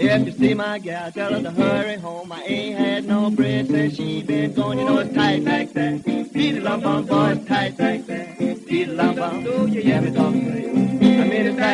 If 0.00 0.26
you 0.26 0.32
see 0.32 0.54
my 0.54 0.78
gal, 0.78 1.10
tell 1.12 1.32
her 1.32 1.42
to 1.42 1.50
hurry 1.50 1.96
home. 1.96 2.32
I 2.32 2.42
ain't 2.44 2.78
had 2.78 3.04
no 3.06 3.30
bread 3.30 3.66
since 3.66 3.96
she 3.96 4.22
been 4.22 4.54
gone. 4.54 4.78
You 4.78 4.84
know 4.84 4.98
it's 4.98 5.14
tight 5.14 5.42
like 5.42 5.72
that. 5.72 6.04
Beat 6.32 6.62
la 6.62 6.76
bum, 6.76 7.06
boy, 7.06 7.30
it's 7.30 7.46
tight 7.46 7.78
like 7.78 8.06
that. 8.06 8.38
Beat 8.38 8.88
la 8.88 9.12
bum, 9.12 9.44
oh 9.48 9.66
yeah, 9.66 10.00
me 10.00 10.12
talking 10.12 10.52
to 10.52 10.60
you. 10.60 10.77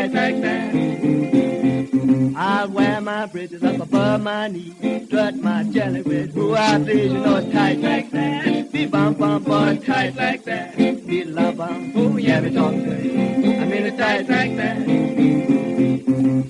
I 0.05 0.09
mean 0.09 0.13
it's 0.13 0.13
tight 0.13 0.13
like 0.13 0.41
that. 0.43 2.37
I 2.37 2.67
wear 2.67 3.01
my 3.01 3.27
bridges 3.27 3.63
up 3.63 3.81
above 3.81 4.21
my 4.23 4.49
knees, 4.49 5.07
strut 5.07 5.37
my 5.37 5.63
jelly 5.65 6.03
with 6.03 6.35
who 6.35 6.55
I 6.55 6.79
please, 6.79 7.11
you 7.13 7.19
know 7.21 7.37
it's 7.37 7.51
tight 7.53 7.79
like 7.79 8.11
that. 8.11 8.71
Be 8.73 8.87
bum 8.87 9.15
bum 9.15 9.45
boy, 9.45 9.81
tight 9.85 10.15
like 10.17 10.45
that. 10.45 10.77
Be 10.77 11.25
la 11.25 11.53
bum, 11.53 11.93
oh 11.97 12.17
yeah, 12.19 12.41
me 12.41 12.51
talking 12.53 12.85
to 12.85 13.03
you. 13.03 13.13
I 13.55 13.65
mean 13.65 13.87
it's 13.87 13.97
tight 13.97 14.29
like 14.29 14.57
that. 14.57 14.77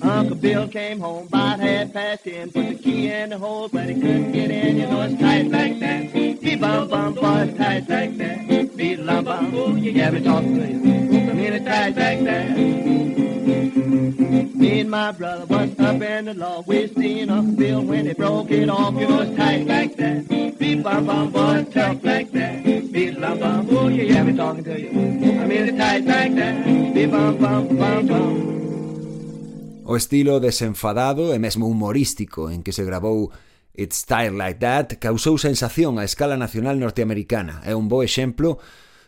Uncle 0.03 0.35
Bill 0.35 0.67
came 0.67 0.99
home 0.99 1.27
about 1.27 1.59
half 1.61 1.93
past 1.93 2.25
ten, 2.25 2.51
put 2.51 2.67
the 2.67 2.75
key 2.75 3.09
in 3.09 3.29
the 3.29 3.37
hole, 3.37 3.69
but 3.69 3.87
he 3.87 3.93
couldn't 3.93 4.33
get 4.33 4.51
in, 4.51 4.77
you 4.77 4.87
know 4.87 5.01
it's 5.03 5.17
tight 5.21 5.47
like 5.47 5.79
that. 5.79 6.11
Be 6.13 6.55
bum 6.57 6.89
bum 6.89 7.13
boy, 7.13 7.53
tight 7.57 7.87
like 7.87 8.17
that. 8.17 8.75
Be 8.75 8.97
la 8.97 9.21
bum, 9.21 9.55
oh 9.55 9.75
yeah, 9.75 10.11
me 10.11 10.21
talking 10.21 10.55
to 10.55 10.67
you. 10.67 11.29
I 11.29 11.33
mean 11.33 11.53
it's 11.53 11.63
tight 11.65 11.95
like 11.95 12.23
that. 12.25 13.14
Me 13.45 14.81
and 14.81 14.89
my 14.89 15.11
brother 15.11 15.45
was 15.45 15.79
up 15.79 16.01
in 16.01 16.25
the 16.25 16.33
law. 16.33 16.63
We 16.65 16.87
seen 16.87 17.29
Uncle 17.29 17.55
Bill 17.55 17.81
when 17.83 18.07
he 18.07 18.13
broke 18.13 18.49
it 18.49 18.69
off. 18.69 18.95
You 18.95 19.07
know 19.07 19.21
it's 19.21 19.37
tight 19.37 19.67
like 19.67 19.95
that. 19.97 20.27
Beep 20.57 20.81
bum 20.83 21.05
bum 21.05 21.31
boy, 21.31 21.65
tough 21.71 22.03
like 22.03 22.31
that. 22.31 22.63
Beep 22.63 23.19
bum 23.19 23.39
bum, 23.39 23.67
oh 23.69 23.87
yeah, 23.87 24.03
yeah, 24.03 24.23
me 24.23 24.35
talking 24.35 24.63
to 24.63 24.79
you. 24.79 24.89
I 24.89 25.45
mean 25.45 25.69
it 25.69 25.77
tight 25.77 26.05
like 26.05 26.35
that. 26.35 26.65
Beep 26.65 27.11
bum 27.11 27.37
bum 27.37 27.77
bum 27.77 28.07
bum. 28.07 29.83
O 29.85 29.95
estilo 29.95 30.39
desenfadado 30.39 31.35
e 31.35 31.37
mesmo 31.37 31.67
humorístico 31.67 32.49
en 32.49 32.63
que 32.63 32.73
se 32.73 32.83
grabou 32.83 33.29
It's 33.75 34.05
Tired 34.05 34.33
Like 34.33 34.59
That 34.59 34.97
causou 34.97 35.37
sensación 35.37 35.99
a 35.99 36.03
escala 36.03 36.37
nacional 36.37 36.79
norteamericana. 36.79 37.61
É 37.61 37.75
un 37.75 37.87
bo 37.87 38.01
exemplo 38.01 38.57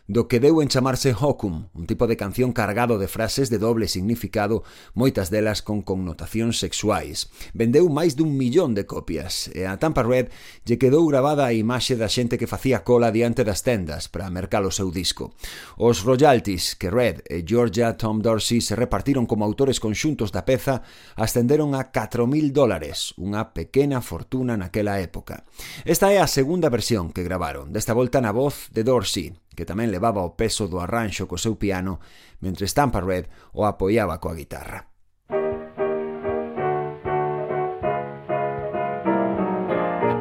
do 0.08 0.24
que 0.24 0.40
deu 0.40 0.64
en 0.64 0.72
chamarse 0.72 1.12
hokum, 1.12 1.68
un 1.76 1.84
tipo 1.84 2.08
de 2.08 2.16
canción 2.16 2.56
cargado 2.56 2.96
de 2.96 3.12
frases 3.12 3.52
de 3.52 3.60
doble 3.60 3.92
significado, 3.92 4.64
moitas 4.96 5.28
delas 5.28 5.60
con 5.60 5.84
connotacións 5.84 6.56
sexuais. 6.56 7.28
Vendeu 7.52 7.92
máis 7.92 8.16
dun 8.16 8.32
millón 8.32 8.72
de 8.72 8.88
copias 8.88 9.52
e 9.52 9.68
a 9.68 9.76
Tampa 9.76 10.00
Red 10.00 10.32
lle 10.64 10.80
quedou 10.80 11.04
grabada 11.04 11.44
a 11.44 11.52
imaxe 11.52 11.92
da 11.92 12.08
xente 12.08 12.40
que 12.40 12.48
facía 12.48 12.88
cola 12.88 13.12
diante 13.12 13.44
das 13.44 13.60
tendas 13.60 14.08
para 14.08 14.32
mercar 14.32 14.64
o 14.64 14.72
seu 14.72 14.88
disco. 14.88 15.36
Os 15.76 16.00
royalties 16.00 16.72
que 16.72 16.88
Red 16.88 17.28
e 17.28 17.44
Georgia 17.44 18.00
Tom 18.00 18.24
Dorsey 18.24 18.64
se 18.64 18.80
repartiron 18.80 19.28
como 19.28 19.44
autores 19.44 19.76
conxuntos 19.76 20.32
da 20.32 20.48
peza 20.48 20.80
ascenderon 21.20 21.76
a 21.76 21.92
4.000 21.92 22.56
dólares, 22.56 23.12
unha 23.20 23.52
pequena 23.52 24.00
fortuna 24.00 24.56
naquela 24.56 25.04
época. 25.04 25.44
Esta 25.84 26.16
é 26.16 26.18
a 26.24 26.32
segunda 26.32 26.72
versión 26.72 27.12
que 27.12 27.20
gravaron, 27.28 27.76
desta 27.76 27.92
volta 27.92 28.24
na 28.24 28.32
voz 28.32 28.72
de 28.72 28.88
Dorsey, 28.88 29.36
que 29.58 29.66
tamén 29.66 29.90
levaba 29.90 30.22
o 30.22 30.38
peso 30.38 30.70
do 30.70 30.78
arranxo 30.78 31.26
co 31.26 31.34
seu 31.34 31.58
piano, 31.58 31.98
mentre 32.38 32.70
Stampa 32.70 33.02
Red 33.02 33.26
o 33.50 33.66
apoiaba 33.66 34.22
coa 34.22 34.38
guitarra. 34.38 34.86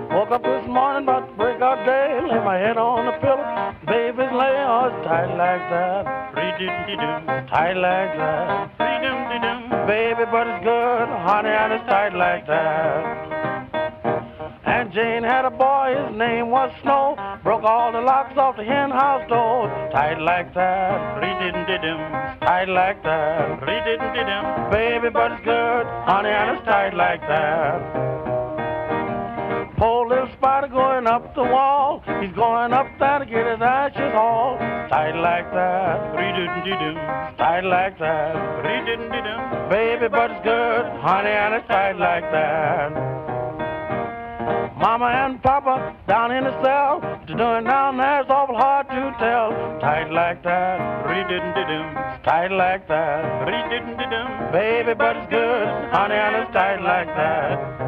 Woke 0.10 0.34
up 0.34 0.42
this 0.42 0.66
morning 0.66 1.06
about 1.06 1.30
to 1.30 1.34
break 1.38 1.62
out 1.62 1.86
day 1.86 2.18
Lay 2.26 2.42
my 2.42 2.58
head 2.58 2.82
on 2.82 3.06
the 3.06 3.14
pillow. 3.22 3.46
Baby's 3.86 4.34
laying 4.34 4.66
all 4.66 4.90
tight 5.06 5.30
like 5.38 5.64
that. 5.70 6.34
Free-doo-dee-doo 6.34 7.46
Tight 7.46 7.78
like 7.78 8.18
that. 8.18 8.74
Free-doo-dee-doo 8.82 9.86
Baby, 9.86 10.26
but 10.34 10.50
it's 10.50 10.66
good 10.66 11.08
Honey, 11.22 11.54
and 11.54 11.78
it's 11.78 11.86
tight 11.86 12.18
like 12.18 12.50
that. 12.50 13.38
And 14.66 14.92
Jane 14.92 15.24
had 15.24 15.46
a 15.46 15.52
boy, 15.52 15.96
his 15.96 16.18
name 16.18 16.50
was 16.50 16.74
Snow. 16.82 17.16
Broke 17.48 17.64
all 17.64 17.94
the 17.94 18.02
locks 18.02 18.36
off 18.36 18.58
the 18.58 18.66
hen 18.66 18.92
house 18.92 19.24
door. 19.30 19.70
Tight 19.94 20.20
like 20.20 20.54
that, 20.54 21.16
re-didn't-did-him. 21.24 21.98
Tight 22.42 22.68
like 22.68 23.02
that, 23.04 23.62
re-didn't-did-him. 23.64 24.70
Baby, 24.70 25.10
but 25.10 25.32
it's 25.32 25.46
good, 25.46 25.86
honey, 26.04 26.28
and 26.28 26.58
it's 26.58 26.66
tight 26.66 26.94
like 26.94 27.22
that. 27.22 27.80
Poor 29.78 30.10
little 30.10 30.28
spider 30.34 30.68
going 30.68 31.08
up 31.08 31.34
the 31.36 31.44
wall. 31.44 32.04
He's 32.20 32.34
going 32.34 32.74
up 32.74 32.88
there 33.00 33.20
to 33.20 33.26
get 33.26 33.48
his 33.48 33.62
ashes 33.62 34.14
all. 34.14 34.58
Tight 34.90 35.16
like 35.16 35.50
that, 35.54 36.18
re-didn't-did-him. 36.20 36.96
Tight 37.38 37.64
like 37.64 37.98
that, 38.00 38.36
re-didn't-did-him. 38.62 39.70
Baby, 39.70 40.10
but 40.10 40.32
it's 40.32 40.44
good, 40.44 40.86
honey, 41.00 41.30
and 41.30 41.54
it's 41.54 41.68
tight 41.70 41.96
like 41.96 42.30
that. 42.30 43.47
Mama 44.78 45.06
and 45.06 45.42
Papa 45.42 45.96
down 46.08 46.32
in 46.32 46.44
the 46.44 46.54
cell. 46.62 47.00
What 47.02 47.28
you 47.28 47.36
doing 47.36 47.64
down 47.64 47.98
there 47.98 48.22
is 48.22 48.28
awful 48.30 48.56
hard 48.56 48.88
to 48.90 49.16
tell. 49.18 49.50
Tight 49.82 50.12
like 50.12 50.44
that, 50.44 50.78
re 51.08 51.24
didn't 51.24 51.56
dum. 51.56 51.96
Tight 52.24 52.52
like 52.52 52.88
that, 52.88 53.48
re 53.48 53.58
didn't 53.74 53.98
dum. 53.98 54.52
Baby, 54.52 54.94
but 54.94 55.18
it's 55.18 55.32
good, 55.32 55.68
honey, 55.90 56.16
and 56.16 56.36
it's 56.44 56.54
tight 56.54 56.82
like 56.82 57.08
that. 57.08 57.87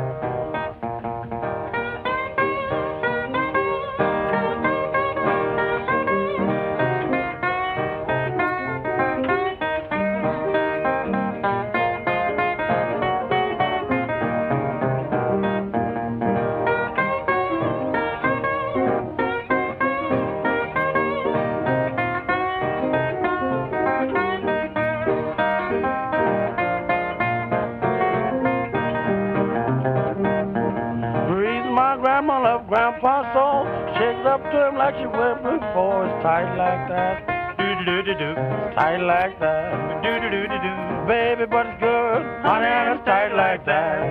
Grandpa 32.90 33.22
soul 33.38 33.70
shakes 34.02 34.26
up 34.26 34.42
to 34.50 34.68
him 34.68 34.76
like 34.76 34.96
she 34.98 35.06
went 35.06 35.44
before. 35.46 36.10
It's 36.10 36.24
tight 36.26 36.50
like 36.58 36.90
that. 36.90 37.22
Do 37.62 37.86
do 37.86 38.02
do 38.02 38.18
do 38.18 38.34
Tight 38.74 38.98
like 38.98 39.40
that. 39.40 40.02
Do 40.02 40.10
do 40.18 40.30
do 40.34 40.42
do 40.50 40.58
do. 40.58 40.74
Baby, 41.06 41.46
but 41.46 41.68
it's 41.68 41.80
good. 41.80 42.26
Honey, 42.42 42.66
and 42.66 42.98
it's 42.98 43.06
tight 43.06 43.36
like 43.36 43.64
that. 43.68 44.02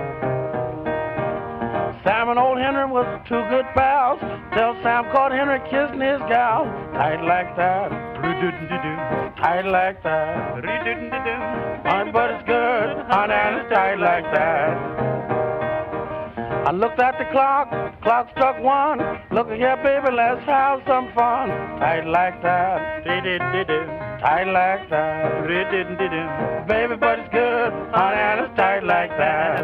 Sam 2.05 2.29
and 2.29 2.39
old 2.39 2.57
Henry 2.57 2.85
was 2.85 3.03
two 3.27 3.43
good 3.51 3.65
pals. 3.75 4.21
Till 4.55 4.73
Sam 4.81 5.03
caught 5.11 5.33
Henry 5.33 5.59
kissing 5.67 5.99
his 5.99 6.23
gal. 6.31 6.63
Tight 6.95 7.19
like 7.19 7.57
that. 7.57 7.91
Tight 9.43 9.65
like 9.67 10.01
that. 10.03 10.63
Honey, 11.85 12.11
but 12.13 12.31
it's 12.31 12.47
good. 12.47 12.95
Honey, 13.11 13.33
and 13.33 13.55
it's 13.59 13.73
tight 13.73 13.99
like 13.99 14.23
that. 14.31 14.98
I 16.67 16.71
looked 16.71 16.99
at 16.99 17.17
the 17.17 17.25
clock, 17.31 17.71
clock 18.03 18.29
struck 18.31 18.59
one. 18.61 18.99
Look 19.31 19.47
here, 19.49 19.77
baby, 19.81 20.13
let's 20.13 20.43
have 20.45 20.81
some 20.85 21.07
fun. 21.15 21.47
Tight 21.79 22.05
like 22.05 22.41
that, 22.43 23.03
dee 23.05 23.21
dee 23.23 23.39
dee 23.39 23.63
dee. 23.63 23.85
Tight 24.19 24.43
like 24.51 24.89
that, 24.89 25.47
dee 25.47 25.63
dee 25.71 25.83
dee 25.95 26.09
dee. 26.11 26.27
Baby, 26.67 26.95
but 26.99 27.19
it's 27.19 27.29
good, 27.31 27.71
honey, 27.95 28.19
and 28.19 28.39
it's 28.45 28.55
tight 28.57 28.83
like 28.83 29.09
that. 29.17 29.63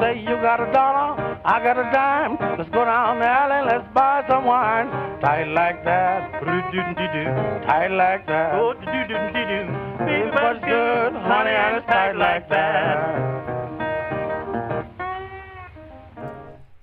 Say 0.00 0.18
you 0.20 0.34
got 0.40 0.60
a 0.60 0.72
dollar, 0.72 1.40
I 1.44 1.62
got 1.62 1.76
a 1.76 1.84
dime. 1.92 2.38
Let's 2.58 2.70
go 2.70 2.84
down 2.84 3.18
the 3.20 3.26
alley, 3.26 3.66
let's 3.66 3.86
buy 3.92 4.24
some 4.28 4.44
wine. 4.46 4.88
Tight 5.20 5.48
like 5.52 5.84
that, 5.84 6.40
tight 7.66 7.90
like 7.92 8.26
that. 8.26 8.54
Oh, 8.54 8.72
Baby, 8.72 10.30
but 10.32 10.56
it's 10.56 10.64
good, 10.64 11.12
honey, 11.12 11.50
and 11.50 11.76
it's 11.76 11.86
tight 11.86 12.16
like 12.16 12.48
that. 12.48 13.57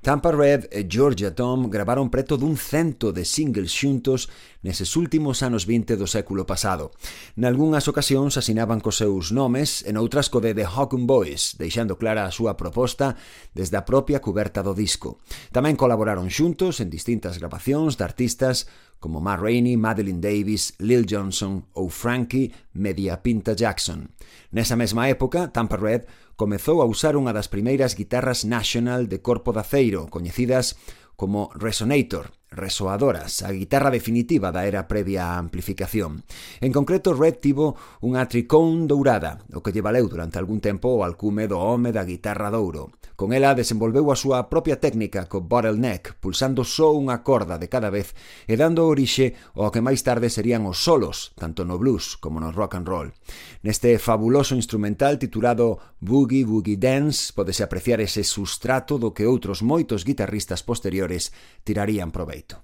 Tampa 0.06 0.30
Red 0.32 0.70
e 0.70 0.86
Georgia 0.88 1.34
Tom 1.34 1.66
gravaron 1.66 2.14
preto 2.14 2.38
dun 2.38 2.62
cento 2.62 3.10
de 3.10 3.26
singles 3.26 3.74
xuntos 3.74 4.30
neses 4.62 4.94
últimos 4.94 5.42
anos 5.42 5.66
20 5.66 5.98
do 5.98 6.06
século 6.06 6.46
pasado. 6.46 6.94
Nalgúnas 7.34 7.90
ocasións 7.90 8.38
asinaban 8.38 8.86
cos 8.86 9.02
seus 9.02 9.34
nomes 9.34 9.82
e 9.82 9.90
noutras 9.90 10.30
co 10.30 10.46
de 10.46 10.54
The 10.54 10.70
Hawken 10.70 11.10
Boys, 11.10 11.58
deixando 11.58 11.98
clara 11.98 12.30
a 12.30 12.34
súa 12.34 12.54
proposta 12.54 13.18
desde 13.58 13.82
a 13.82 13.86
propia 13.90 14.22
cuberta 14.22 14.62
do 14.62 14.78
disco. 14.78 15.18
Tamén 15.50 15.74
colaboraron 15.74 16.30
xuntos 16.30 16.86
en 16.86 16.94
distintas 16.94 17.42
grabacións 17.42 17.98
de 17.98 18.06
artistas 18.06 18.70
como 19.00 19.22
Ma 19.22 19.36
Rainey, 19.38 19.78
Madeline 19.78 20.22
Davis, 20.22 20.74
Lil 20.80 21.06
Johnson 21.06 21.68
ou 21.74 21.90
Frankie 21.90 22.52
Mediapinta 22.74 23.54
Jackson. 23.54 24.10
Nesa 24.52 24.76
mesma 24.76 25.10
época, 25.10 25.50
Tampa 25.50 25.78
Red 25.78 26.08
comezou 26.36 26.82
a 26.82 26.90
usar 26.90 27.16
unha 27.16 27.32
das 27.32 27.48
primeiras 27.48 27.96
guitarras 27.96 28.44
National 28.44 29.08
de 29.08 29.24
corpo 29.24 29.56
de 29.56 29.64
aceiro, 29.64 30.08
coñecidas 30.12 30.76
como 31.16 31.50
Resonator, 31.56 32.36
resoadoras, 32.52 33.44
a 33.44 33.52
guitarra 33.52 33.92
definitiva 33.92 34.52
da 34.52 34.68
era 34.68 34.88
previa 34.88 35.36
á 35.36 35.40
amplificación. 35.40 36.24
En 36.60 36.72
concreto, 36.72 37.16
Red 37.16 37.40
tivo 37.40 37.76
unha 38.04 38.28
tricón 38.28 38.88
dourada, 38.88 39.44
o 39.56 39.64
que 39.64 39.72
lle 39.72 39.84
valeu 39.84 40.08
durante 40.08 40.40
algún 40.40 40.60
tempo 40.60 40.92
o 40.92 41.04
alcume 41.04 41.48
do 41.48 41.60
home 41.60 41.92
da 41.92 42.08
guitarra 42.08 42.52
douro. 42.52 42.92
Con 43.16 43.32
ela 43.32 43.56
desenvolveu 43.56 44.12
a 44.12 44.20
súa 44.20 44.52
propia 44.52 44.76
técnica 44.76 45.24
co 45.32 45.40
bottleneck, 45.40 46.20
pulsando 46.20 46.68
só 46.68 46.92
unha 46.92 47.24
corda 47.24 47.56
de 47.56 47.72
cada 47.72 47.88
vez 47.88 48.12
e 48.44 48.60
dando 48.60 48.84
orixe 48.84 49.40
ao 49.56 49.72
que 49.72 49.80
máis 49.80 50.04
tarde 50.04 50.28
serían 50.28 50.68
os 50.68 50.84
solos, 50.84 51.32
tanto 51.40 51.64
no 51.64 51.80
blues 51.80 52.20
como 52.20 52.44
no 52.44 52.52
rock 52.52 52.76
and 52.76 52.88
roll. 52.92 53.10
Neste 53.64 53.96
fabuloso 54.04 54.60
instrumental 54.60 55.16
titulado 55.16 55.80
Boogie 56.04 56.44
Boogie 56.44 56.76
Dance 56.76 57.32
podese 57.32 57.64
apreciar 57.64 58.04
ese 58.04 58.28
sustrato 58.28 59.00
do 59.00 59.16
que 59.16 59.24
outros 59.24 59.64
moitos 59.64 60.04
guitarristas 60.04 60.60
posteriores 60.60 61.32
tirarían 61.64 62.12
proveito. 62.12 62.60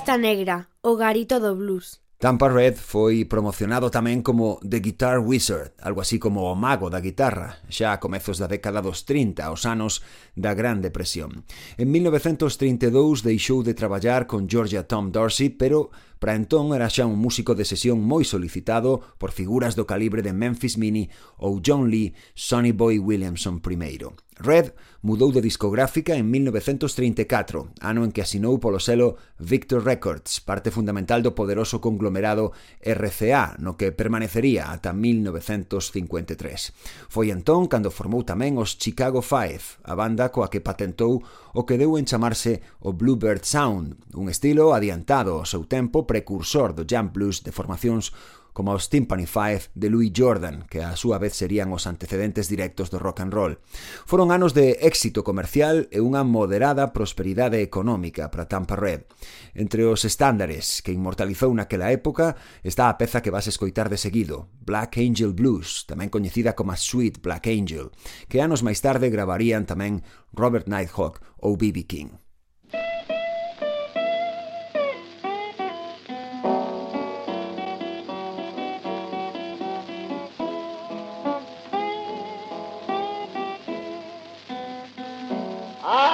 Lista 0.00 0.16
Negra, 0.16 0.70
o 0.80 0.96
garito 0.96 1.36
do 1.36 1.52
blues. 1.54 2.00
Tampa 2.16 2.48
Red 2.48 2.80
foi 2.80 3.28
promocionado 3.28 3.92
tamén 3.92 4.24
como 4.24 4.56
The 4.64 4.80
Guitar 4.80 5.20
Wizard, 5.20 5.76
algo 5.76 6.00
así 6.00 6.16
como 6.16 6.48
o 6.48 6.56
mago 6.56 6.88
da 6.88 7.04
guitarra, 7.04 7.60
xa 7.68 7.92
a 7.92 8.00
comezos 8.00 8.40
da 8.40 8.48
década 8.48 8.80
dos 8.80 9.04
30, 9.04 9.52
os 9.52 9.68
anos 9.68 10.00
da 10.32 10.56
Gran 10.56 10.80
Depresión. 10.80 11.44
En 11.76 11.92
1932 11.92 13.20
deixou 13.20 13.60
de 13.60 13.76
traballar 13.76 14.24
con 14.24 14.48
Georgia 14.48 14.88
Tom 14.88 15.12
Dorsey, 15.12 15.52
pero 15.52 15.92
Para 16.20 16.36
entón 16.36 16.76
era 16.76 16.92
xa 16.92 17.08
un 17.08 17.16
músico 17.16 17.56
de 17.56 17.64
sesión 17.64 18.04
moi 18.04 18.28
solicitado 18.28 19.00
por 19.16 19.32
figuras 19.32 19.72
do 19.72 19.88
calibre 19.88 20.20
de 20.20 20.36
Memphis 20.36 20.76
Mini 20.76 21.08
ou 21.40 21.64
John 21.64 21.88
Lee, 21.88 22.12
Sonny 22.36 22.76
Boy 22.76 23.00
Williamson 23.00 23.56
I. 23.64 23.96
Red 24.40 24.72
mudou 25.02 25.32
de 25.32 25.40
discográfica 25.40 26.16
en 26.16 26.30
1934, 26.30 27.72
ano 27.80 28.04
en 28.04 28.12
que 28.12 28.24
asinou 28.24 28.56
polo 28.60 28.80
selo 28.80 29.20
Victor 29.36 29.84
Records, 29.84 30.40
parte 30.40 30.72
fundamental 30.72 31.20
do 31.20 31.36
poderoso 31.36 31.80
conglomerado 31.80 32.52
RCA, 32.80 33.56
no 33.60 33.76
que 33.76 33.92
permanecería 33.92 34.72
ata 34.72 34.92
1953. 34.96 36.72
Foi 37.08 37.32
entón 37.32 37.68
cando 37.68 37.92
formou 37.92 38.24
tamén 38.24 38.56
os 38.56 38.80
Chicago 38.80 39.20
Five, 39.20 39.80
a 39.84 39.92
banda 39.96 40.32
coa 40.32 40.48
que 40.48 40.64
patentou 40.64 41.20
o 41.52 41.64
que 41.68 41.76
deu 41.76 42.00
en 42.00 42.08
chamarse 42.08 42.64
o 42.80 42.96
Bluebird 42.96 43.44
Sound, 43.44 44.00
un 44.16 44.32
estilo 44.32 44.72
adiantado 44.72 45.36
ao 45.36 45.48
seu 45.48 45.68
tempo 45.68 46.08
precursor 46.10 46.74
do 46.74 46.82
jam 46.82 47.14
blues 47.14 47.46
de 47.46 47.54
formacións 47.54 48.10
como 48.52 48.72
os 48.74 48.90
Timpani 48.90 49.26
Five 49.26 49.70
de 49.74 49.90
Louis 49.90 50.10
Jordan, 50.10 50.66
que 50.66 50.82
a 50.82 50.98
súa 50.98 51.22
vez 51.22 51.38
serían 51.38 51.70
os 51.70 51.86
antecedentes 51.86 52.50
directos 52.50 52.90
do 52.90 52.98
rock 52.98 53.22
and 53.22 53.30
roll. 53.30 53.54
Foron 54.02 54.34
anos 54.34 54.58
de 54.58 54.82
éxito 54.82 55.22
comercial 55.22 55.86
e 55.94 56.02
unha 56.02 56.26
moderada 56.26 56.90
prosperidade 56.90 57.62
económica 57.62 58.26
para 58.28 58.50
Tampa 58.50 58.74
Red. 58.74 59.06
Entre 59.54 59.86
os 59.86 60.02
estándares 60.02 60.82
que 60.82 60.90
inmortalizou 60.90 61.54
naquela 61.54 61.94
época 61.94 62.34
está 62.66 62.90
a 62.90 62.98
peza 62.98 63.22
que 63.22 63.30
vas 63.30 63.46
escoitar 63.46 63.86
de 63.86 64.02
seguido, 64.02 64.50
Black 64.66 64.98
Angel 64.98 65.30
Blues, 65.30 65.86
tamén 65.86 66.10
coñecida 66.10 66.58
como 66.58 66.74
Sweet 66.74 67.22
Black 67.22 67.46
Angel, 67.46 67.94
que 68.26 68.42
anos 68.42 68.66
máis 68.66 68.82
tarde 68.82 69.14
gravarían 69.14 69.62
tamén 69.62 70.02
Robert 70.34 70.66
Nighthawk 70.66 71.22
ou 71.38 71.54
B.B. 71.54 71.86
King. 71.86 72.29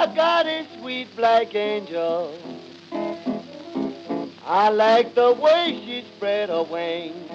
I 0.07 0.15
got 0.15 0.45
a 0.47 0.65
sweet 0.79 1.13
black 1.17 1.53
angel. 1.53 2.39
I 4.41 4.69
like 4.69 5.13
the 5.15 5.33
way 5.33 5.81
she 5.85 6.07
spread 6.15 6.47
her 6.47 6.63
wings. 6.63 7.29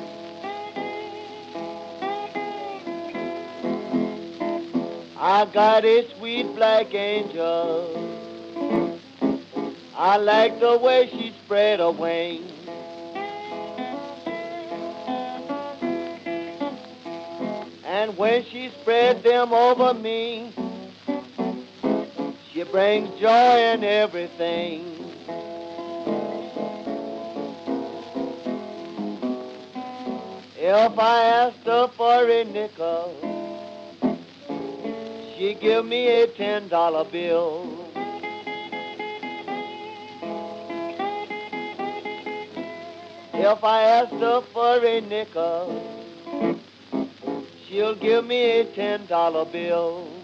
I 5.19 5.45
got 5.53 5.85
a 5.85 6.09
sweet 6.17 6.55
black 6.55 6.95
angel. 6.95 7.93
I 9.95 10.17
like 10.17 10.59
the 10.59 10.79
way 10.79 11.11
she 11.11 11.37
spread 11.45 11.81
her 11.81 11.91
wings. 11.91 12.51
And 17.85 18.17
when 18.17 18.47
she 18.51 18.71
spread 18.81 19.23
them 19.23 19.53
over 19.53 19.93
me, 19.93 20.55
she 22.53 22.65
brings 22.65 23.09
joy 23.19 23.59
in 23.73 23.83
everything. 23.83 24.99
If 30.55 30.99
I 30.99 31.25
asked 31.25 31.67
her 31.67 31.88
for 31.97 32.29
a 32.29 32.45
nickel, 32.45 33.17
she 35.37 35.55
give 35.55 35.87
me 35.87 36.09
a 36.09 36.27
ten 36.27 36.69
dollar 36.69 37.05
bill. 37.05 37.88
If 43.35 43.65
I 43.65 43.83
asked 43.83 44.12
her 44.12 44.43
for 44.53 44.85
a 44.85 45.01
nickel, 45.01 46.29
she'll 47.67 47.97
give 47.97 48.25
me 48.27 48.61
a 48.61 48.65
ten 48.67 49.07
dollar 49.07 49.47
bill. 49.47 50.22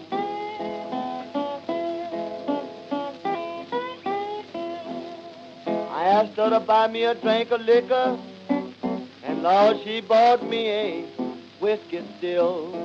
Asked 6.19 6.35
her 6.35 6.49
to 6.49 6.59
buy 6.59 6.85
me 6.85 7.03
a 7.05 7.15
drink 7.15 7.49
of 7.51 7.61
liquor, 7.61 8.19
and 9.23 9.41
Lord, 9.41 9.77
she 9.85 10.01
bought 10.01 10.45
me 10.45 10.69
a 10.69 11.05
whiskey 11.59 12.01
still. 12.17 12.75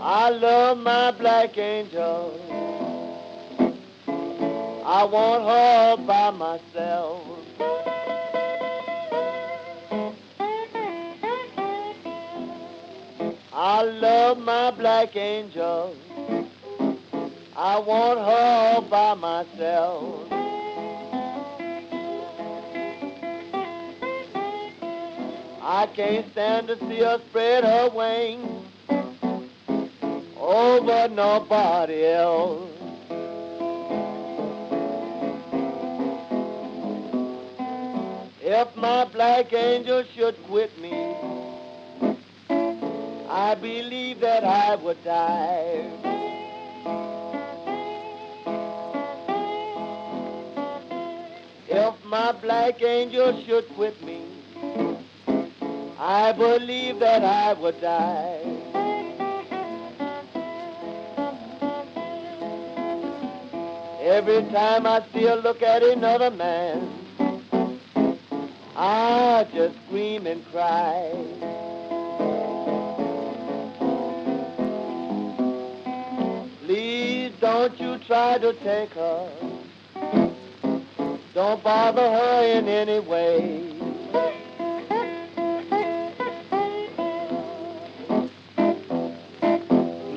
I 0.00 0.30
love 0.30 0.78
my 0.78 1.10
black 1.10 1.58
angel. 1.58 2.38
I 4.86 5.04
want 5.04 5.42
her 5.50 5.96
by 6.06 6.30
myself. 6.30 7.38
I 13.52 13.82
love 13.82 14.38
my 14.38 14.70
black 14.70 15.16
angel. 15.16 16.01
I 17.54 17.78
want 17.78 18.18
her 18.18 18.24
all 18.24 18.80
by 18.82 19.14
myself. 19.14 20.28
I 25.60 25.86
can't 25.94 26.32
stand 26.32 26.68
to 26.68 26.78
see 26.88 27.00
her 27.00 27.20
spread 27.28 27.64
her 27.64 27.90
wings 27.90 28.66
over 30.34 31.08
nobody 31.08 32.06
else. 32.06 32.70
If 38.40 38.74
my 38.76 39.04
black 39.04 39.52
angel 39.52 40.04
should 40.14 40.42
quit 40.44 40.78
me, 40.80 40.92
I 43.28 43.54
believe 43.54 44.20
that 44.20 44.42
I 44.42 44.74
would 44.74 45.04
die. 45.04 46.01
My 52.12 52.30
black 52.30 52.82
angel 52.82 53.42
should 53.46 53.66
quit 53.70 53.98
me, 54.04 54.20
I 55.98 56.30
believe 56.32 56.98
that 56.98 57.24
I 57.24 57.54
would 57.54 57.80
die. 57.80 58.42
Every 64.02 64.42
time 64.52 64.86
I 64.86 65.00
see 65.14 65.22
her 65.22 65.36
look 65.36 65.62
at 65.62 65.82
another 65.82 66.30
man, 66.30 66.86
I 68.76 69.46
just 69.54 69.74
scream 69.86 70.26
and 70.26 70.44
cry. 70.50 71.12
Please 76.60 77.32
don't 77.40 77.80
you 77.80 77.96
try 78.00 78.36
to 78.36 78.52
take 78.52 78.90
her. 78.90 79.51
Don't 81.34 81.64
bother 81.64 82.02
her 82.02 82.58
in 82.58 82.68
any 82.68 83.00
way. 83.00 83.72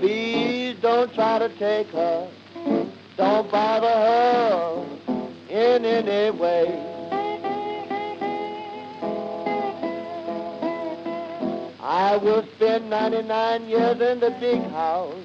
Please 0.02 0.76
don't 0.82 1.14
try 1.14 1.40
to 1.40 1.48
take 1.58 1.88
her. 1.88 2.30
Don't 3.16 3.50
bother 3.50 3.88
her 3.88 4.86
in 5.48 5.86
any 5.86 6.38
way. 6.38 6.96
I 11.80 12.18
will 12.18 12.46
spend 12.56 12.90
99 12.90 13.70
years 13.70 14.02
in 14.02 14.20
the 14.20 14.32
big 14.42 14.62
house 14.72 15.16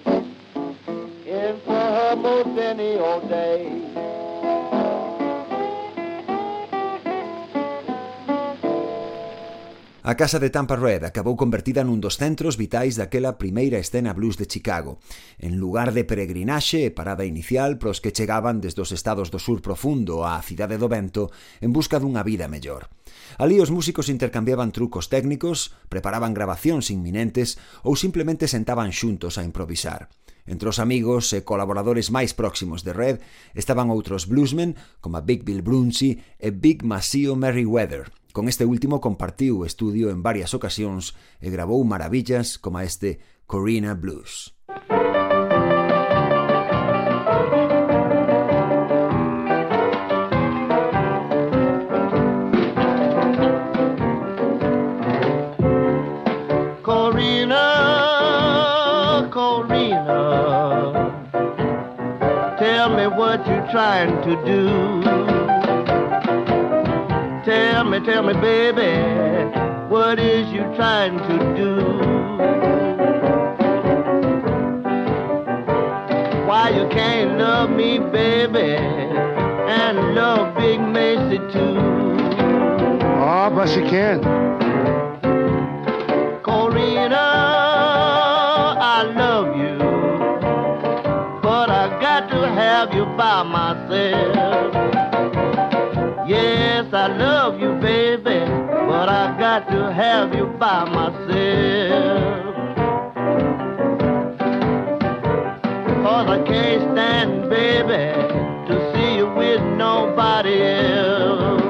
in 1.26 1.60
for 1.64 1.72
her 1.72 2.14
most 2.16 2.56
any 2.58 2.96
old 2.96 3.28
day. 3.28 3.89
A 10.10 10.16
casa 10.16 10.40
de 10.40 10.50
Tampa 10.50 10.74
Red 10.74 11.06
acabou 11.06 11.38
convertida 11.38 11.86
nun 11.86 12.02
dos 12.02 12.18
centros 12.18 12.58
vitais 12.58 12.98
daquela 12.98 13.38
primeira 13.38 13.78
escena 13.78 14.10
blues 14.10 14.34
de 14.34 14.50
Chicago, 14.50 14.98
en 15.38 15.62
lugar 15.62 15.94
de 15.94 16.02
peregrinaxe 16.02 16.82
e 16.82 16.90
parada 16.90 17.22
inicial 17.22 17.78
pros 17.78 18.02
que 18.02 18.10
chegaban 18.10 18.58
desde 18.58 18.82
os 18.82 18.90
estados 18.90 19.30
do 19.30 19.38
sur 19.38 19.62
profundo 19.62 20.26
á 20.26 20.34
cidade 20.42 20.82
do 20.82 20.90
vento 20.90 21.30
en 21.62 21.70
busca 21.70 22.02
dunha 22.02 22.26
vida 22.26 22.50
mellor. 22.50 22.90
Alí 23.38 23.62
os 23.62 23.70
músicos 23.70 24.10
intercambiaban 24.10 24.74
trucos 24.74 25.06
técnicos, 25.06 25.78
preparaban 25.86 26.34
grabacións 26.34 26.90
inminentes 26.90 27.54
ou 27.86 27.94
simplemente 27.94 28.50
sentaban 28.50 28.90
xuntos 28.90 29.38
a 29.38 29.46
improvisar. 29.46 30.10
Entre 30.42 30.66
os 30.66 30.82
amigos 30.82 31.30
e 31.38 31.46
colaboradores 31.46 32.10
máis 32.10 32.34
próximos 32.34 32.82
de 32.82 32.90
Red 32.98 33.22
estaban 33.54 33.94
outros 33.94 34.26
bluesmen 34.26 34.74
como 34.98 35.22
Big 35.22 35.46
Bill 35.46 35.62
Brunsey 35.62 36.18
e 36.42 36.50
Big 36.50 36.82
Masio 36.82 37.38
Merriweather, 37.38 38.10
Con 38.32 38.46
este 38.46 38.64
último 38.64 39.00
compartiu 39.00 39.66
estudio 39.66 40.10
en 40.10 40.22
varias 40.22 40.54
ocasións 40.54 41.18
e 41.42 41.50
grabou 41.50 41.82
maravillas 41.82 42.58
como 42.62 42.78
este 42.78 43.18
Corina 43.46 43.94
Blues. 43.94 44.54
Trying 63.70 64.20
to 64.24 64.34
do. 64.44 65.09
Tell 67.90 67.98
me, 67.98 68.06
tell 68.06 68.22
me, 68.22 68.34
baby, 68.34 68.92
what 69.88 70.20
is 70.20 70.48
you 70.52 70.60
trying 70.76 71.18
to 71.18 71.56
do? 71.56 71.74
Why 76.46 76.70
you 76.70 76.88
can't 76.88 77.36
love 77.36 77.70
me, 77.70 77.98
baby, 77.98 78.76
and 78.76 80.14
love 80.14 80.56
Big 80.56 80.78
Macy 80.78 81.38
too. 81.52 81.78
Oh, 83.18 83.50
but 83.56 83.68
she 83.68 83.80
can. 83.80 84.20
Corina, 86.44 87.16
I 88.78 89.02
love 89.16 89.56
you, 89.56 89.78
but 91.42 91.70
I 91.70 91.88
got 92.00 92.30
to 92.30 92.46
have 92.52 92.94
you 92.94 93.04
by 93.16 93.42
myself. 93.42 94.99
Yes, 96.92 97.08
I 97.08 97.16
love 97.18 97.60
you, 97.60 97.74
baby, 97.74 98.40
but 98.66 99.08
I 99.08 99.36
got 99.38 99.68
to 99.70 99.92
have 99.92 100.34
you 100.34 100.46
by 100.58 100.84
myself. 100.86 102.54
Cause 106.02 106.28
I 106.28 106.42
can't 106.44 106.82
stand, 106.92 107.48
baby, 107.48 108.12
to 108.66 108.92
see 108.92 109.14
you 109.18 109.32
with 109.36 109.60
nobody 109.78 110.62
else. 110.62 111.62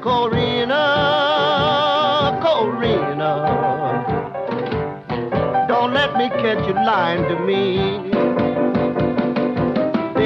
Corina, 0.00 0.84
Corina, 2.40 3.32
don't 5.68 5.92
let 5.92 6.16
me 6.16 6.30
catch 6.30 6.66
you 6.66 6.72
lying 6.72 7.24
to 7.24 7.38
me. 7.40 8.27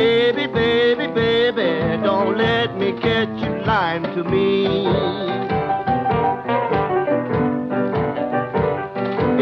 Baby, 0.03 0.49
baby, 0.49 1.07
baby, 1.07 2.03
don't 2.03 2.37
let 2.37 2.77
me 2.77 2.91
catch 3.01 3.29
you 3.41 3.65
lying 3.65 4.03
to 4.03 4.25
me. 4.25 4.67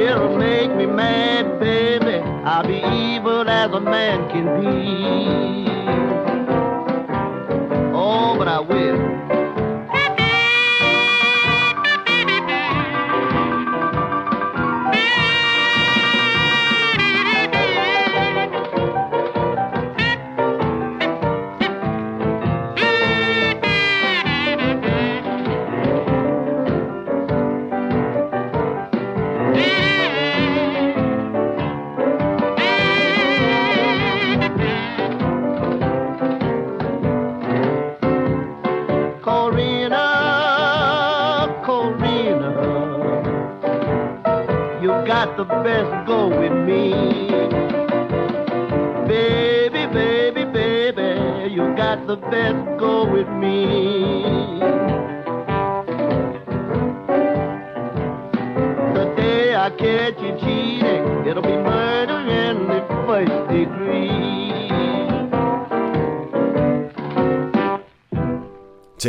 It'll 0.05 0.37
make 0.37 0.71
me 0.77 0.85
mad, 0.85 1.59
baby. 1.61 2.17
I'll 2.45 2.67
be 2.67 2.77
evil 2.77 3.49
as 3.49 3.71
a 3.73 3.81
man 3.81 4.29
can 4.29 4.61
be. 4.61 5.71
Oh, 7.95 8.37
but 8.37 8.47
I 8.47 8.61
will. 8.61 9.10
The 45.81 46.05
go 46.07 46.29
with 46.29 46.53
me. 46.69 46.93
Baby, 49.09 49.87
baby, 49.87 50.45
baby, 50.45 51.53
you 51.53 51.75
got 51.75 52.07
the 52.07 52.17
best 52.17 52.70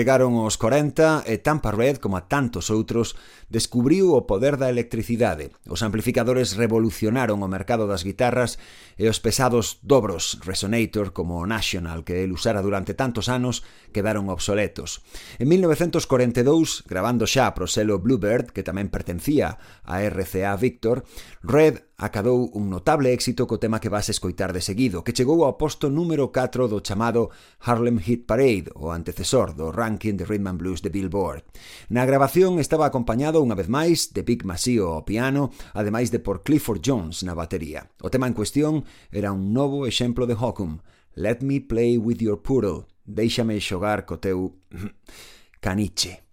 Chegaron 0.02 0.34
os 0.34 0.58
40 0.58 1.30
e 1.30 1.38
Tampa 1.46 1.70
Red, 1.70 2.02
como 2.02 2.18
a 2.18 2.26
tantos 2.26 2.74
outros, 2.74 3.14
descubriu 3.54 4.18
o 4.18 4.26
poder 4.26 4.58
da 4.58 4.66
electricidade. 4.66 5.54
Os 5.70 5.86
amplificadores 5.86 6.58
revolucionaron 6.58 7.38
o 7.46 7.46
mercado 7.46 7.86
das 7.86 8.02
guitarras 8.02 8.58
e 8.98 9.06
os 9.06 9.22
pesados 9.22 9.78
dobros 9.86 10.42
Resonator 10.42 11.14
como 11.14 11.38
o 11.38 11.46
National 11.46 12.02
que 12.02 12.26
el 12.26 12.34
usara 12.34 12.66
durante 12.66 12.98
tantos 12.98 13.30
anos 13.30 13.62
quedaron 13.94 14.34
obsoletos. 14.34 15.06
En 15.38 15.54
1942, 15.54 16.82
grabando 16.90 17.30
xa 17.30 17.54
pro 17.54 17.70
selo 17.70 18.02
Bluebird, 18.02 18.58
que 18.58 18.66
tamén 18.66 18.90
pertencía 18.90 19.62
a 19.86 20.02
RCA 20.02 20.58
Victor, 20.58 21.06
Red 21.44 21.82
acadou 21.98 22.54
un 22.54 22.70
notable 22.70 23.10
éxito 23.18 23.50
co 23.50 23.58
tema 23.58 23.82
que 23.82 23.90
vas 23.90 24.14
escoitar 24.14 24.54
de 24.54 24.62
seguido, 24.62 25.02
que 25.02 25.14
chegou 25.14 25.42
ao 25.42 25.58
posto 25.58 25.90
número 25.90 26.30
4 26.30 26.70
do 26.70 26.86
chamado 26.86 27.34
Harlem 27.66 27.98
Hit 27.98 28.30
Parade, 28.30 28.70
o 28.78 28.94
antecesor 28.94 29.58
do 29.58 29.74
ranking 29.74 30.22
de 30.22 30.26
Rhythm 30.30 30.54
and 30.54 30.60
Blues 30.62 30.86
de 30.86 30.94
Billboard. 30.94 31.42
Na 31.90 32.06
grabación 32.06 32.62
estaba 32.62 32.86
acompañado 32.86 33.42
unha 33.42 33.58
vez 33.58 33.66
máis 33.66 34.14
de 34.14 34.22
Big 34.22 34.46
Masio 34.46 34.94
ao 34.94 35.02
piano, 35.02 35.50
ademais 35.74 36.14
de 36.14 36.22
por 36.22 36.46
Clifford 36.46 36.86
Jones 36.86 37.26
na 37.26 37.34
batería. 37.34 37.90
O 38.06 38.14
tema 38.14 38.30
en 38.30 38.38
cuestión 38.38 38.86
era 39.10 39.34
un 39.34 39.50
novo 39.50 39.90
exemplo 39.90 40.30
de 40.30 40.38
Hockum, 40.38 40.86
Let 41.18 41.42
Me 41.42 41.58
Play 41.58 41.98
With 41.98 42.22
Your 42.22 42.46
Poodle, 42.46 42.86
Déixame 43.02 43.60
xogar 43.60 44.06
co 44.06 44.22
teu 44.22 44.62
caniche. 45.66 46.31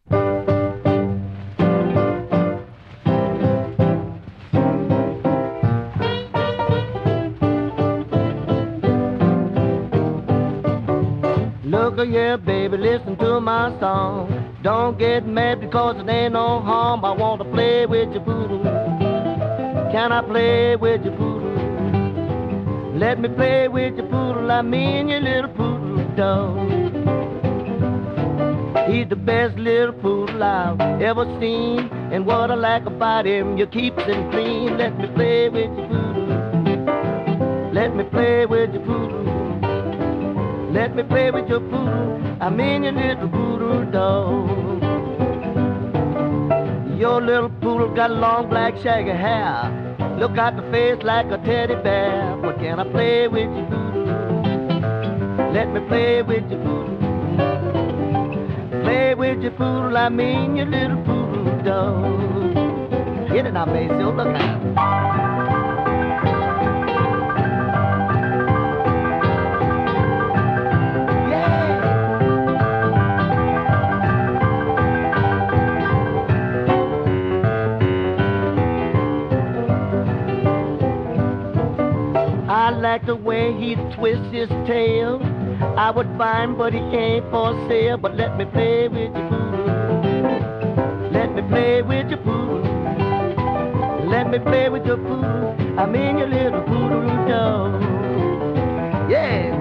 Don't 14.88 14.98
get 14.98 15.26
mad 15.26 15.60
because 15.60 15.96
it 16.00 16.08
ain't 16.08 16.32
no 16.32 16.60
harm. 16.60 17.04
I 17.04 17.12
want 17.12 17.42
to 17.42 17.48
play 17.50 17.84
with 17.84 18.10
your 18.14 18.22
poodle. 18.22 18.62
Can 19.92 20.12
I 20.12 20.22
play 20.22 20.76
with 20.76 21.04
your 21.04 21.14
poodle? 21.14 22.96
Let 22.96 23.20
me 23.20 23.28
play 23.28 23.68
with 23.68 23.96
your 23.98 24.06
poodle. 24.06 24.50
I 24.50 24.62
mean 24.62 25.10
your 25.10 25.20
little 25.20 25.50
poodle 25.50 26.08
dog. 26.16 26.70
He's 28.90 29.06
the 29.10 29.16
best 29.16 29.58
little 29.58 29.92
poodle 29.92 30.42
I've 30.42 30.80
ever 31.02 31.26
seen. 31.38 31.90
And 32.10 32.24
what 32.24 32.50
I 32.50 32.54
like 32.54 32.86
about 32.86 33.26
him, 33.26 33.58
you 33.58 33.66
keep 33.66 33.94
him 33.98 34.30
clean. 34.30 34.78
Let 34.78 34.98
me 34.98 35.08
play 35.08 35.50
with 35.50 35.70
your 35.76 35.86
poodle. 35.86 36.28
Let 37.74 37.94
me 37.94 38.04
play 38.04 38.46
with 38.46 38.72
your 38.72 38.86
poodle. 38.86 39.18
Let 40.72 40.96
me 40.96 41.02
play 41.02 41.30
with 41.30 41.46
your 41.46 41.60
poodle. 41.60 42.38
I 42.40 42.48
mean 42.48 42.84
your 42.84 42.92
little 42.92 43.28
poodle 43.28 43.84
dog. 43.90 44.67
Your 46.98 47.22
little 47.22 47.48
poodle 47.48 47.94
got 47.94 48.10
long 48.10 48.48
black 48.48 48.76
shaggy 48.82 49.10
hair. 49.10 49.96
Look 50.18 50.36
at 50.36 50.56
the 50.56 50.62
face 50.72 51.00
like 51.04 51.26
a 51.26 51.38
teddy 51.38 51.76
bear. 51.76 52.36
But 52.42 52.58
can 52.58 52.80
I 52.80 52.90
play 52.90 53.28
with 53.28 53.48
you? 53.56 53.66
poodle? 53.70 55.52
Let 55.52 55.68
me 55.72 55.80
play 55.86 56.22
with 56.22 56.50
your 56.50 56.60
poodle. 56.64 56.96
Play 58.82 59.14
with 59.14 59.40
your 59.42 59.52
poodle, 59.52 59.96
I 59.96 60.08
mean 60.08 60.56
your 60.56 60.66
little 60.66 61.00
poodle 61.04 61.62
dog. 61.62 62.54
Get 63.28 63.46
it 63.46 63.52
now, 63.52 63.66
Maceo, 63.66 64.16
look 64.16 64.34
out. 64.34 64.97
The 83.08 83.16
way 83.16 83.54
he 83.54 83.74
twists 83.96 84.30
his 84.32 84.50
tail. 84.66 85.18
I 85.78 85.90
would 85.90 86.06
find, 86.18 86.58
but 86.58 86.74
he 86.74 86.78
ain't 86.78 87.24
for 87.30 87.54
sale. 87.66 87.96
But 87.96 88.14
let 88.16 88.36
me 88.36 88.44
play 88.44 88.86
with 88.88 89.14
your 89.14 89.28
poodle. 89.30 91.10
Let 91.10 91.34
me 91.34 91.40
play 91.48 91.80
with 91.80 92.10
your 92.10 92.18
poodle. 92.18 92.62
Let 94.10 94.30
me 94.30 94.38
play 94.40 94.68
with 94.68 94.84
your 94.84 94.98
poodle. 94.98 95.56
I 95.78 95.86
mean 95.86 96.18
your 96.18 96.28
little 96.28 96.60
poodle 96.64 97.06
dog. 97.26 97.80
Yeah. 99.10 99.57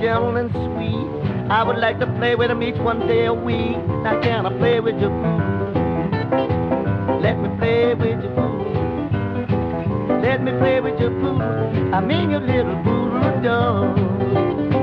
gentle 0.00 0.36
and 0.36 0.50
sweet. 0.50 1.50
I 1.50 1.62
would 1.62 1.78
like 1.78 1.98
to 2.00 2.06
play 2.18 2.34
with 2.34 2.50
him 2.50 2.62
each 2.62 2.76
one 2.76 3.06
day 3.06 3.26
a 3.26 3.34
week. 3.34 3.76
Now 4.02 4.20
can 4.22 4.46
I 4.46 4.56
play 4.58 4.80
with 4.80 4.96
you? 5.00 5.08
Let 7.20 7.38
me 7.38 7.48
play 7.58 7.94
with 7.94 8.22
you. 8.22 8.30
Let 10.22 10.42
me 10.42 10.52
play 10.58 10.80
with 10.80 10.98
your 11.00 11.10
boo. 11.10 11.40
I 11.92 12.00
mean 12.00 12.30
your 12.30 12.40
little 12.40 12.76
boo 12.82 13.42
dog. 13.42 14.75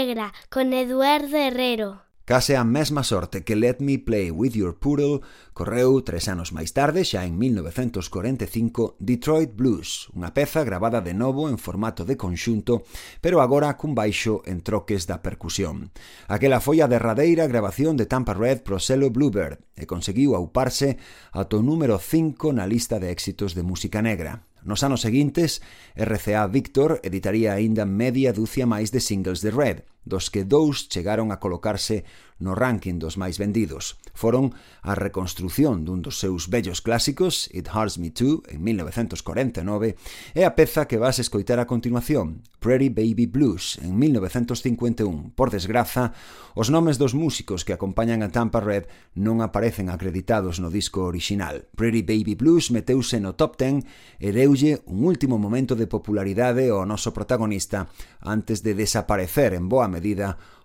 Negra, 0.00 0.32
con 0.48 0.72
Eduardo 0.72 1.36
Herrero. 1.36 2.00
Case 2.24 2.56
a 2.56 2.64
mesma 2.64 3.04
sorte 3.04 3.44
que 3.44 3.54
Let 3.54 3.80
Me 3.80 3.98
Play 3.98 4.30
With 4.30 4.52
Your 4.52 4.78
Poodle 4.78 5.20
correu 5.52 6.00
tres 6.00 6.24
anos 6.24 6.56
máis 6.56 6.72
tarde, 6.72 7.04
xa 7.04 7.28
en 7.28 7.36
1945, 7.36 8.96
Detroit 8.96 9.52
Blues, 9.52 10.08
unha 10.16 10.32
peza 10.32 10.64
gravada 10.64 11.04
de 11.04 11.12
novo 11.12 11.52
en 11.52 11.60
formato 11.60 12.08
de 12.08 12.16
conxunto, 12.16 12.88
pero 13.20 13.44
agora 13.44 13.76
cun 13.76 13.92
baixo 13.92 14.40
en 14.48 14.64
troques 14.64 15.04
da 15.04 15.20
percusión. 15.20 15.92
Aquela 16.32 16.64
foi 16.64 16.80
a 16.80 16.88
derradeira 16.88 17.44
grabación 17.44 18.00
de 18.00 18.08
Tampa 18.08 18.32
Red 18.32 18.64
pro 18.64 18.80
selo 18.80 19.12
Bluebird 19.12 19.60
e 19.76 19.84
conseguiu 19.84 20.32
auparse 20.32 20.96
ata 21.36 21.60
o 21.60 21.66
número 21.66 22.00
5 22.00 22.56
na 22.56 22.64
lista 22.64 22.96
de 22.96 23.12
éxitos 23.12 23.52
de 23.52 23.68
música 23.68 24.00
negra. 24.00 24.48
Nos 24.64 24.82
anos 24.82 25.00
seguintes, 25.00 25.62
RCA 25.96 26.46
Victor 26.46 27.00
editaría 27.02 27.54
aínda 27.54 27.86
media 27.86 28.32
dúcia 28.32 28.66
máis 28.66 28.92
de 28.92 29.00
singles 29.00 29.40
de 29.40 29.50
Red, 29.50 29.78
dos 30.10 30.34
que 30.34 30.42
dous 30.42 30.90
chegaron 30.90 31.30
a 31.30 31.38
colocarse 31.38 32.02
no 32.40 32.56
ranking 32.56 32.98
dos 32.98 33.20
máis 33.20 33.36
vendidos. 33.36 34.00
Foron 34.16 34.56
a 34.82 34.96
reconstrución 34.96 35.84
dun 35.84 36.02
dos 36.02 36.18
seus 36.18 36.48
bellos 36.48 36.80
clásicos, 36.80 37.46
It 37.52 37.68
Hurts 37.70 38.00
Me 38.00 38.10
Too, 38.10 38.42
en 38.48 38.64
1949, 38.64 39.94
e 40.34 40.42
a 40.42 40.56
peza 40.56 40.88
que 40.88 40.98
vas 40.98 41.20
escoitar 41.20 41.60
a 41.60 41.68
continuación, 41.68 42.42
Pretty 42.58 42.88
Baby 42.88 43.28
Blues, 43.28 43.78
en 43.84 43.94
1951. 44.00 45.36
Por 45.36 45.52
desgraza, 45.52 46.16
os 46.56 46.72
nomes 46.72 46.98
dos 46.98 47.14
músicos 47.14 47.62
que 47.62 47.76
acompañan 47.76 48.24
a 48.24 48.32
Tampa 48.32 48.58
Red 48.58 48.88
non 49.14 49.44
aparecen 49.44 49.92
acreditados 49.92 50.58
no 50.58 50.72
disco 50.72 51.04
original. 51.04 51.68
Pretty 51.76 52.02
Baby 52.02 52.34
Blues 52.34 52.72
meteuse 52.72 53.20
no 53.20 53.36
top 53.36 53.60
10 53.60 53.84
e 54.16 54.32
deulle 54.32 54.80
un 54.88 55.04
último 55.04 55.36
momento 55.36 55.76
de 55.76 55.86
popularidade 55.86 56.72
ao 56.72 56.88
noso 56.88 57.12
protagonista 57.12 57.92
antes 58.24 58.64
de 58.64 58.72
desaparecer 58.72 59.52
en 59.52 59.68
boa 59.68 59.86
medida 59.86 59.99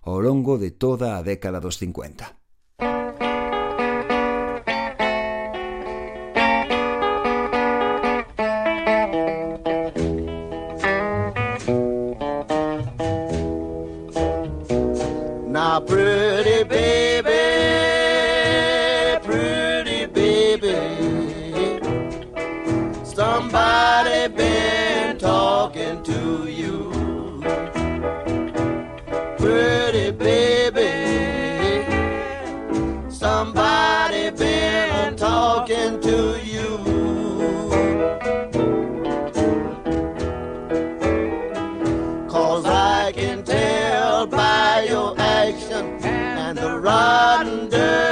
ao 0.01 0.19
longo 0.19 0.57
de 0.57 0.71
toda 0.71 1.17
a 1.17 1.21
década 1.21 1.59
dos 1.59 1.77
50. 1.77 2.44
And 46.45 46.59
the 46.59 46.79
rotten, 46.79 47.69
dirty 47.69 48.04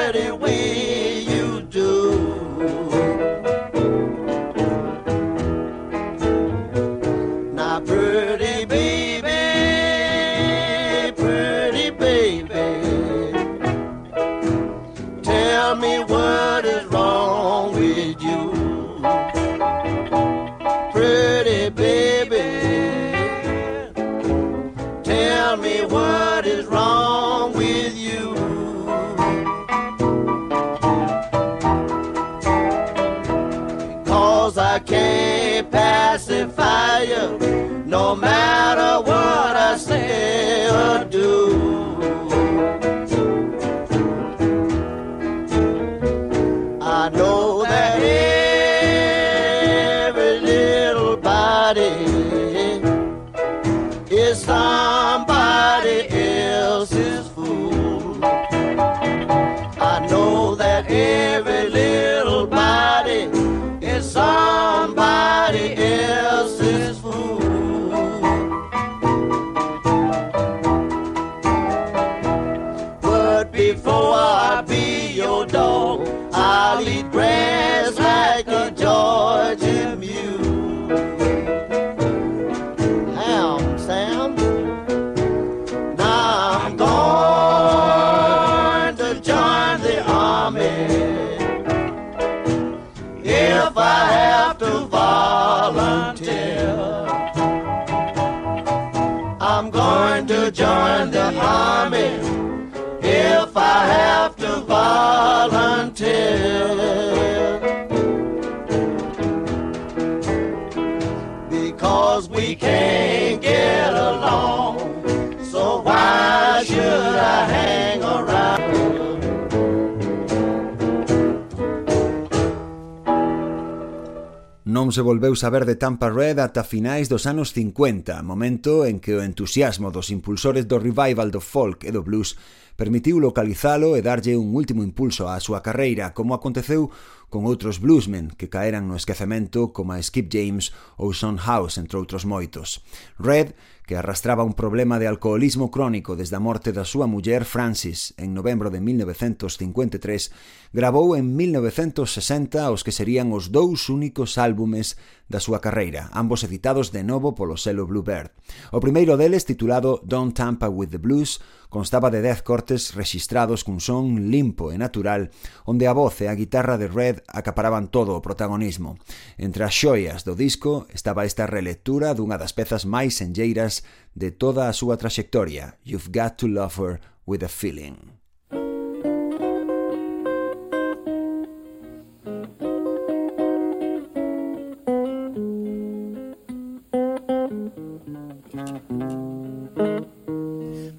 non 124.84 124.91
se 124.91 124.99
volveu 124.99 125.31
saber 125.31 125.63
de 125.63 125.79
Tampa 125.79 126.11
Red 126.11 126.43
ata 126.43 126.59
finais 126.67 127.07
dos 127.07 127.23
anos 127.23 127.55
50, 127.55 128.19
momento 128.19 128.84
en 128.84 128.99
que 128.99 129.15
o 129.15 129.23
entusiasmo 129.23 129.95
dos 129.95 130.11
impulsores 130.11 130.67
do 130.67 130.75
revival 130.75 131.31
do 131.31 131.39
folk 131.39 131.88
e 131.88 131.91
do 131.95 132.03
blues 132.03 132.36
permitiu 132.75 133.15
localizalo 133.23 133.95
e 133.95 134.03
darlle 134.03 134.36
un 134.36 134.51
último 134.51 134.84
impulso 134.84 135.31
á 135.31 135.39
súa 135.39 135.63
carreira, 135.63 136.11
como 136.11 136.36
aconteceu 136.36 136.91
con 137.31 137.47
outros 137.47 137.79
bluesmen 137.79 138.27
que 138.36 138.51
caeran 138.51 138.91
no 138.91 138.99
esquecemento 138.99 139.71
como 139.71 139.95
Skip 139.95 140.27
James 140.27 140.75
ou 140.99 141.15
Son 141.15 141.39
House, 141.39 141.79
entre 141.79 141.95
outros 141.95 142.27
moitos. 142.27 142.84
Red 143.15 143.55
que 143.86 143.95
arrastraba 143.95 144.43
un 144.43 144.53
problema 144.53 144.99
de 144.99 145.07
alcoholismo 145.07 145.69
crónico 145.69 146.15
desde 146.15 146.36
a 146.36 146.43
morte 146.43 146.71
da 146.71 146.88
súa 146.88 147.07
muller 147.07 147.43
Francis 147.43 148.15
en 148.15 148.31
novembro 148.31 148.71
de 148.71 148.79
1953, 148.79 150.31
gravou 150.71 151.19
en 151.19 151.36
1960 151.36 152.71
os 152.71 152.81
que 152.81 152.95
serían 152.95 153.36
os 153.36 153.51
dous 153.51 153.91
únicos 153.91 154.39
álbumes 154.39 154.95
da 155.28 155.39
súa 155.39 155.63
carreira, 155.63 156.09
ambos 156.11 156.43
editados 156.43 156.91
de 156.91 157.03
novo 157.03 157.34
polo 157.34 157.57
selo 157.57 157.88
Bluebird. 157.88 158.32
O 158.71 158.84
primeiro 158.84 159.17
deles, 159.17 159.47
titulado 159.47 160.03
Don't 160.03 160.36
Tampa 160.36 160.69
with 160.69 160.91
the 160.91 160.99
Blues, 160.99 161.41
constaba 161.74 162.11
de 162.11 162.21
10 162.21 162.43
cortes 162.43 162.93
registrados 162.93 163.65
cun 163.65 163.82
son 163.82 164.30
limpo 164.30 164.69
e 164.69 164.78
natural, 164.78 165.34
onde 165.65 165.89
a 165.89 165.93
voz 165.93 166.21
e 166.21 166.30
a 166.30 166.38
guitarra 166.38 166.78
de 166.78 166.88
Red 166.88 167.26
acaparaban 167.28 167.89
todo 167.89 168.13
o 168.13 168.24
protagonismo. 168.24 169.01
Entre 169.41 169.65
as 169.65 169.74
xoias 169.74 170.21
do 170.24 170.38
disco 170.38 170.86
estaba 170.93 171.26
esta 171.26 171.49
relectura 171.49 172.13
dunha 172.13 172.38
das 172.38 172.53
pezas 172.53 172.86
máis 172.86 173.17
enlleiras 173.19 173.82
de 174.13 174.30
toda 174.30 174.69
a 174.69 174.76
súa 174.78 175.01
traxectoria, 175.01 175.82
You've 175.82 176.13
Got 176.13 176.38
to 176.39 176.47
Love 176.47 176.78
Her 176.78 176.93
with 177.26 177.41
a 177.41 177.49
Feeling. 177.49 178.22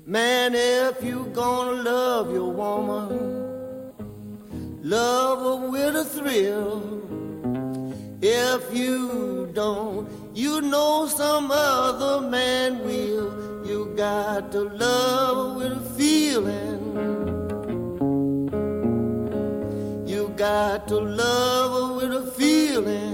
Man, 0.07 0.55
if 0.55 1.05
you 1.05 1.27
gonna 1.35 1.83
love 1.83 2.33
your 2.33 2.51
woman, 2.51 3.93
love 4.83 5.41
her 5.41 5.69
with 5.69 5.97
a 5.97 6.05
thrill. 6.05 7.03
If 8.23 8.75
you 8.75 9.51
don't, 9.53 10.09
you 10.35 10.63
know 10.63 11.07
some 11.07 11.51
other 11.51 12.27
man 12.27 12.79
will. 12.79 13.67
You 13.67 13.93
got 13.97 14.51
to 14.53 14.63
love 14.63 15.37
her 15.37 15.55
with 15.59 15.73
a 15.73 15.81
feeling. 15.99 16.81
You 20.07 20.29
got 20.37 20.89
to 20.89 20.97
love 21.01 21.71
her 21.73 21.95
with 21.97 22.15
a 22.15 22.31
feeling. 22.33 23.14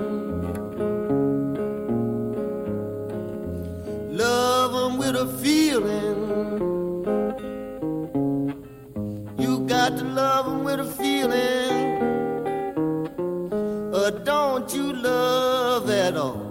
love 4.41 4.73
them 4.73 4.93
with 5.01 5.15
a 5.25 5.27
feeling. 5.43 6.17
You 9.43 9.51
got 9.75 9.89
to 9.99 10.05
love 10.21 10.45
them 10.49 10.61
with 10.67 10.79
a 10.87 10.89
feeling. 11.01 11.73
Or 13.97 14.09
don't 14.31 14.67
you 14.77 14.87
love 14.93 15.89
at 16.05 16.15
all? 16.25 16.47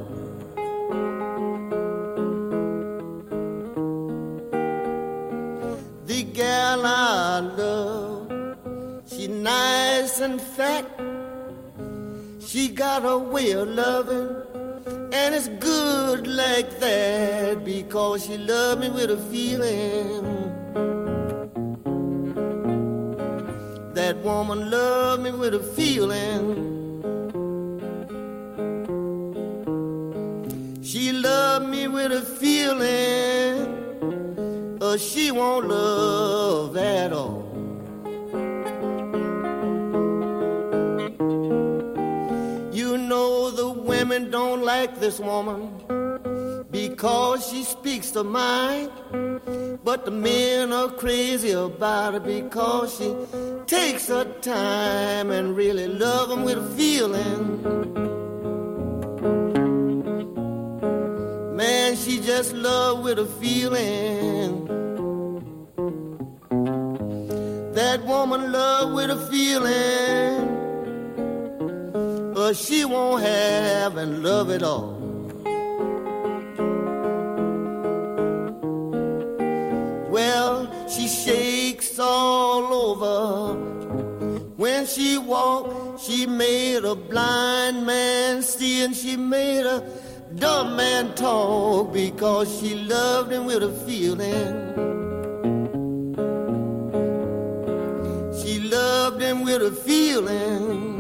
The 6.10 6.20
gal 6.40 6.82
I 6.86 7.40
love, 7.62 8.28
she 9.10 9.24
nice 9.28 10.20
and 10.20 10.40
fat. 10.56 10.86
She 12.48 12.62
got 12.68 13.02
a 13.04 13.18
way 13.34 13.52
of 13.52 13.68
loving 13.68 14.39
loved 18.46 18.80
me 18.80 18.88
with 18.90 19.10
a 19.10 19.16
feeling. 19.16 20.24
That 23.94 24.16
woman 24.24 24.70
loved 24.70 25.22
me 25.22 25.30
with 25.32 25.54
a 25.54 25.60
feeling. 25.60 26.44
She 30.82 31.12
loved 31.12 31.66
me 31.68 31.88
with 31.88 32.12
a 32.12 32.22
feeling, 32.22 33.58
or 34.80 34.98
she 34.98 35.30
won't 35.30 35.68
love 35.68 36.76
at 36.76 37.12
all. 37.12 37.49
Women 44.10 44.28
don't 44.28 44.64
like 44.64 44.98
this 44.98 45.20
woman 45.20 45.70
because 46.72 47.48
she 47.48 47.62
speaks 47.62 48.10
the 48.10 48.24
mind. 48.24 48.90
But 49.84 50.04
the 50.04 50.10
men 50.10 50.72
are 50.72 50.88
crazy 50.88 51.52
about 51.52 52.14
her 52.14 52.20
because 52.20 52.96
she 52.98 53.14
takes 53.68 54.08
her 54.08 54.24
time 54.40 55.30
and 55.30 55.56
really 55.56 55.86
love 55.86 56.28
them 56.28 56.42
with 56.42 56.58
a 56.58 56.68
feeling. 56.76 57.62
Man, 61.54 61.94
she 61.94 62.20
just 62.20 62.52
love 62.52 63.04
with 63.04 63.20
a 63.20 63.26
feeling. 63.40 64.66
That 67.74 68.04
woman 68.04 68.50
love 68.50 68.92
with 68.92 69.10
a 69.10 69.20
feeling. 69.30 70.59
But 72.40 72.56
she 72.56 72.86
won't 72.86 73.22
have 73.22 73.98
and 73.98 74.22
love 74.22 74.48
it 74.48 74.62
all. 74.62 74.96
Well, 80.08 80.88
she 80.88 81.06
shakes 81.06 81.98
all 81.98 82.64
over. 82.72 83.58
When 84.56 84.86
she 84.86 85.18
walked, 85.18 86.00
she 86.00 86.24
made 86.24 86.82
a 86.86 86.94
blind 86.94 87.84
man 87.84 88.40
see, 88.42 88.84
and 88.84 88.96
she 88.96 89.18
made 89.18 89.66
a 89.66 89.86
dumb 90.34 90.76
man 90.76 91.14
talk 91.16 91.92
because 91.92 92.48
she 92.58 92.74
loved 92.74 93.32
him 93.32 93.44
with 93.44 93.62
a 93.62 93.72
feeling. 93.84 94.54
She 98.40 98.60
loved 98.60 99.20
him 99.20 99.44
with 99.44 99.60
a 99.60 99.72
feeling. 99.72 100.99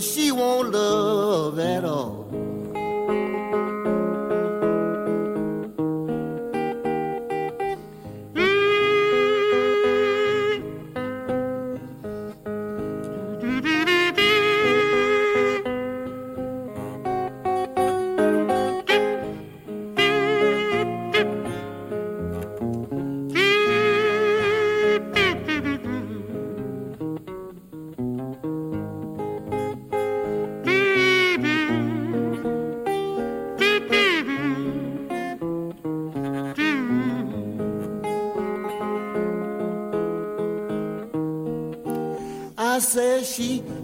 She 0.00 0.32
won't 0.32 0.72
love 0.72 1.58
at 1.58 1.84
all. 1.84 2.23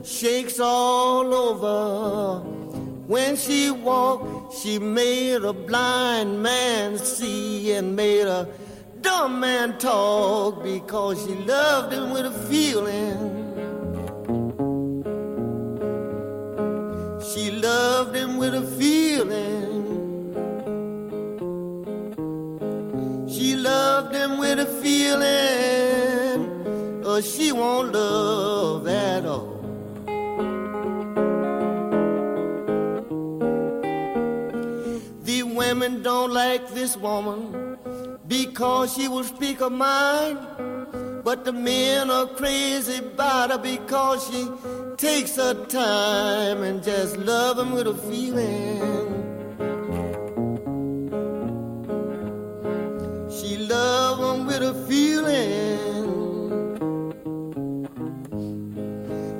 Shakes 0.04 0.58
all 0.60 1.34
over. 1.34 2.40
When 3.06 3.36
she 3.36 3.70
walked, 3.70 4.54
she 4.54 4.78
made 4.78 5.42
a 5.42 5.52
blind 5.52 6.42
man 6.42 6.96
see 6.96 7.72
and 7.72 7.96
made 7.96 8.26
a 8.26 8.48
dumb 9.00 9.40
man 9.40 9.78
talk 9.78 10.62
because 10.62 11.20
she 11.24 11.34
loved 11.34 11.92
him 11.92 12.12
with 12.12 12.26
a 12.26 12.30
feeling. 12.48 13.36
She 17.32 17.50
loved 17.50 18.14
him 18.14 18.36
with 18.38 18.54
a 18.54 18.62
feeling. 18.78 19.78
She 23.28 23.56
loved 23.56 24.14
him 24.14 24.38
with 24.38 24.58
a 24.60 24.66
feeling, 24.82 26.40
or 27.04 27.22
she 27.22 27.52
won't 27.52 27.92
love 27.92 28.49
this 36.90 37.00
woman 37.00 37.78
because 38.26 38.94
she 38.94 39.06
will 39.06 39.22
speak 39.24 39.60
her 39.60 39.70
mind. 39.70 40.38
But 41.22 41.44
the 41.44 41.52
men 41.52 42.10
are 42.10 42.26
crazy 42.26 42.98
about 42.98 43.50
her 43.50 43.58
because 43.58 44.26
she 44.28 44.48
takes 44.96 45.36
her 45.36 45.54
time 45.66 46.62
and 46.62 46.82
just 46.82 47.16
love 47.18 47.56
them 47.58 47.72
with 47.72 47.86
a 47.86 47.94
feeling. 47.94 48.80
She 53.30 53.56
love 53.58 54.18
them 54.18 54.46
with 54.46 54.62
a 54.62 54.74
feeling. 54.88 55.78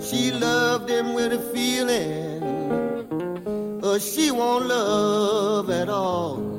She 0.01 0.30
loved 0.32 0.88
them 0.88 1.14
with 1.14 1.32
a 1.32 1.42
feeling. 1.55 2.42
Or 3.82 3.98
she 3.98 4.30
won't 4.30 4.66
love 4.66 5.70
at 5.70 5.88
all. 5.88 6.49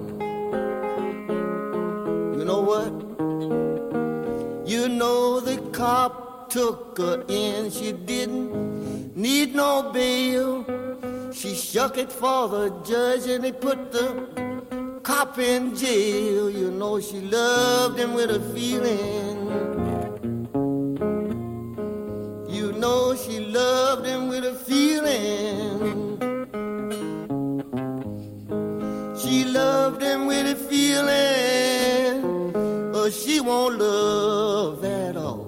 Cop 5.81 6.47
took 6.51 6.95
her 6.99 7.25
in. 7.27 7.71
She 7.71 7.91
didn't 7.91 9.17
need 9.17 9.55
no 9.55 9.91
bail. 9.91 10.63
She 11.33 11.55
shook 11.55 11.97
it 11.97 12.11
for 12.11 12.41
the 12.49 12.65
judge 12.89 13.25
and 13.27 13.43
he 13.43 13.51
put 13.51 13.91
the 13.91 14.99
cop 15.01 15.39
in 15.39 15.75
jail. 15.75 16.51
You 16.51 16.69
know 16.69 16.99
she 16.99 17.19
loved 17.21 17.97
him 17.97 18.13
with 18.13 18.29
a 18.29 18.41
feeling. 18.53 19.37
You 22.55 22.73
know 22.73 23.15
she 23.15 23.39
loved 23.39 24.05
him 24.05 24.27
with 24.29 24.45
a 24.53 24.55
feeling. 24.69 25.89
She 29.21 29.45
loved 29.45 30.03
him 30.03 30.27
with 30.27 30.45
a 30.55 30.57
feeling. 30.69 32.17
But 32.93 33.09
she 33.13 33.39
won't 33.39 33.79
love 33.79 34.85
at 34.85 35.17
all. 35.17 35.40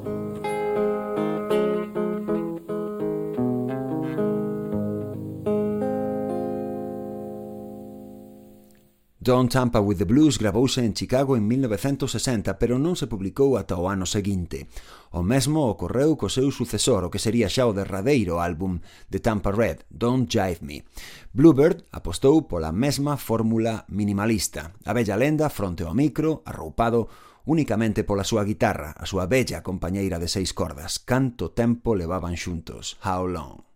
Don't 9.23 9.49
Tampa 9.49 9.79
with 9.79 9.99
the 9.99 10.03
Blues 10.03 10.37
grabouse 10.37 10.79
en 10.79 10.93
Chicago 10.93 11.37
en 11.37 11.47
1960, 11.47 12.59
pero 12.59 12.75
non 12.75 12.99
se 12.99 13.07
publicou 13.07 13.55
ata 13.55 13.79
o 13.79 13.87
ano 13.87 14.03
seguinte. 14.03 14.67
O 15.15 15.23
mesmo 15.23 15.71
ocorreu 15.71 16.19
co 16.19 16.27
seu 16.27 16.51
sucesor, 16.51 17.07
o 17.07 17.11
que 17.13 17.23
sería 17.23 17.47
xa 17.47 17.63
o 17.63 17.71
derradeiro 17.71 18.43
álbum 18.43 18.83
de 19.07 19.23
Tampa 19.23 19.55
Red, 19.55 19.87
Don't 19.87 20.27
Jive 20.27 20.59
Me. 20.59 20.83
Bluebird 21.31 21.87
apostou 21.95 22.51
pola 22.51 22.75
mesma 22.75 23.15
fórmula 23.15 23.87
minimalista. 23.87 24.75
A 24.83 24.91
bella 24.91 25.15
lenda 25.15 25.47
fronte 25.47 25.87
ao 25.87 25.95
micro, 25.95 26.43
arroupado 26.43 27.07
únicamente 27.47 28.03
pola 28.03 28.27
súa 28.27 28.43
guitarra, 28.43 28.91
a 28.91 29.07
súa 29.07 29.23
bella 29.23 29.63
compañeira 29.63 30.19
de 30.19 30.27
seis 30.27 30.51
cordas. 30.51 30.99
Canto 30.99 31.55
tempo 31.55 31.95
levaban 31.95 32.35
xuntos. 32.35 32.99
How 32.99 33.23
long? 33.23 33.72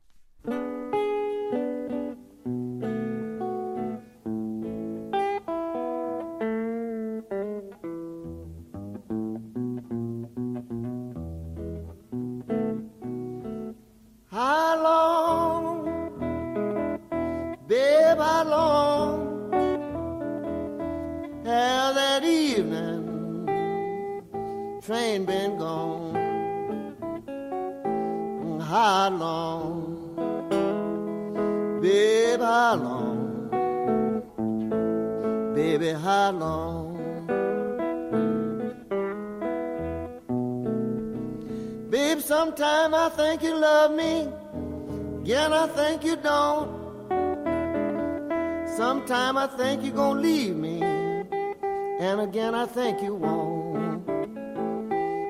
Think 49.58 49.84
you're 49.84 49.96
gonna 49.96 50.22
leave 50.22 50.56
me, 50.56 50.82
and 50.82 52.22
again 52.22 52.54
I 52.56 52.66
think 52.66 53.02
you 53.02 53.16
won't. 53.16 54.06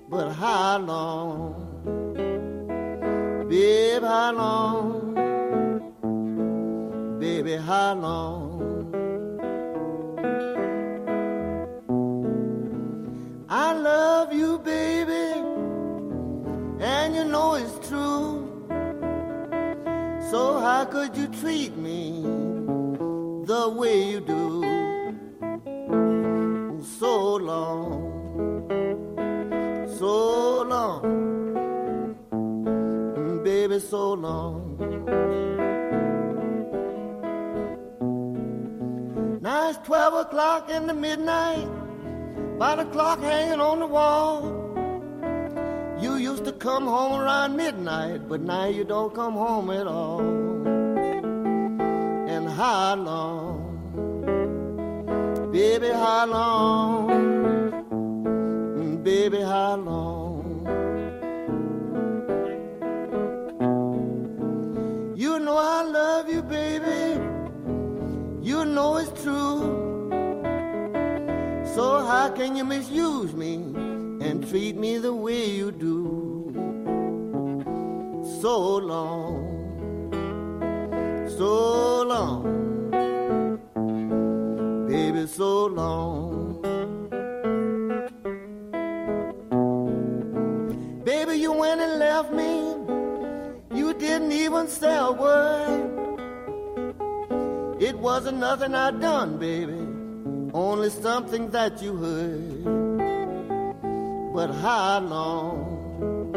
But 0.10 0.34
how 0.34 0.78
long, 0.80 1.56
babe, 3.50 4.04
how 4.04 4.32
long, 4.34 5.14
baby, 7.20 7.56
how 7.56 7.94
long? 7.96 8.54
I 13.50 13.74
love 13.74 14.34
you, 14.34 14.60
baby 14.60 15.58
and 16.80 17.16
you 17.16 17.24
know 17.24 17.56
it's 17.56 17.88
true. 17.88 18.46
So 20.30 20.60
how 20.60 20.86
could 20.86 21.16
you 21.18 21.28
treat 21.28 21.76
me 21.76 22.47
the 23.58 23.70
way 23.70 24.04
you 24.12 24.20
do? 24.20 24.62
So 27.00 27.36
long, 27.36 27.90
so 29.98 30.62
long, 30.74 31.02
baby, 33.44 33.80
so 33.80 34.14
long. 34.14 34.78
Now 39.42 39.70
it's 39.70 39.80
twelve 39.80 40.14
o'clock 40.26 40.70
in 40.70 40.86
the 40.86 40.94
midnight, 40.94 41.68
by 42.60 42.76
the 42.76 42.86
clock 42.86 43.20
hanging 43.22 43.60
on 43.60 43.80
the 43.80 43.88
wall. 43.88 44.54
You 46.00 46.18
used 46.18 46.46
to 46.46 46.52
come 46.52 46.86
home 46.86 47.20
around 47.20 47.58
midnight, 47.58 48.30
but 48.30 48.42
now 48.42 48.68
you 48.68 48.84
don't 48.84 49.14
come 49.16 49.34
home 49.34 49.72
at 49.72 49.88
all. 49.88 50.22
How 52.58 52.96
long, 52.96 53.80
baby, 55.52 55.90
how 55.90 56.26
long, 56.26 57.10
Mm, 58.78 59.04
baby, 59.04 59.42
how 59.42 59.76
long? 59.76 60.66
You 65.16 65.40
know 65.40 65.58
I 65.58 65.84
love 65.84 66.30
you, 66.30 66.42
baby. 66.42 67.22
You 68.42 68.66
know 68.66 68.98
it's 68.98 69.22
true. 69.22 69.62
So 71.76 72.06
how 72.10 72.30
can 72.36 72.56
you 72.56 72.66
misuse 72.66 73.34
me? 73.34 73.78
and 74.20 74.48
treat 74.50 74.76
me 74.76 74.98
the 74.98 75.14
way 75.14 75.46
you 75.46 75.72
do. 75.72 76.52
So 78.42 78.78
long, 78.78 79.57
so 81.38 82.04
long, 82.04 82.90
baby, 84.88 85.28
so 85.28 85.68
long. 85.68 86.62
Baby, 91.06 91.36
you 91.38 91.52
went 91.54 91.80
and 91.82 92.00
left 92.00 92.34
me. 92.34 92.76
You 93.78 93.94
didn't 93.94 94.32
even 94.32 94.68
say 94.68 94.98
a 94.98 95.12
word. 95.12 95.94
It 97.80 97.98
wasn't 97.98 98.40
nothing 98.40 98.74
I 98.74 98.92
done, 98.92 99.38
baby, 99.38 99.80
only 100.54 100.90
something 100.90 101.52
that 101.52 101.82
you 101.82 101.96
heard 101.96 102.88
but 104.38 104.52
how 104.52 105.00
long, 105.00 106.32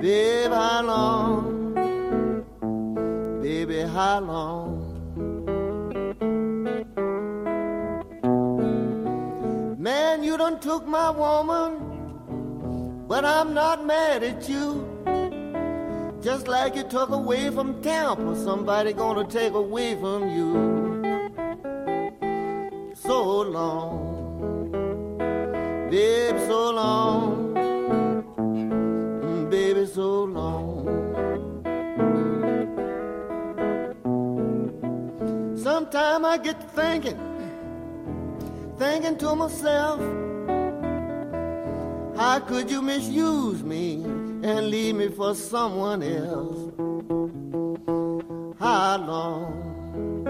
babe, 0.00 0.52
how 0.52 0.82
long, 0.82 1.55
baby, 3.46 3.80
how 3.82 4.18
long? 4.18 4.66
Man, 9.78 10.24
you 10.24 10.36
done 10.36 10.58
took 10.58 10.84
my 10.84 11.10
woman, 11.10 11.70
but 13.06 13.24
I'm 13.24 13.54
not 13.54 13.86
mad 13.86 14.24
at 14.24 14.48
you. 14.48 14.66
Just 16.20 16.48
like 16.48 16.74
you 16.74 16.82
took 16.96 17.10
away 17.10 17.50
from 17.50 17.80
Tampa, 17.82 18.34
somebody 18.34 18.92
gonna 18.92 19.26
take 19.38 19.52
away 19.52 19.94
from 19.94 20.20
you. 20.36 20.50
So 22.94 23.18
long 23.58 24.16
babe, 25.90 26.38
so 26.48 26.60
long, 26.72 27.35
I 36.36 36.38
get 36.38 36.60
to 36.60 36.66
thinking, 36.66 37.18
thinking 38.76 39.16
to 39.16 39.34
myself, 39.34 39.98
How 42.14 42.40
could 42.40 42.70
you 42.70 42.82
misuse 42.82 43.62
me 43.62 44.02
and 44.04 44.68
leave 44.68 44.96
me 44.96 45.08
for 45.08 45.34
someone 45.34 46.02
else? 46.02 46.74
How 48.58 48.98
long, 48.98 50.24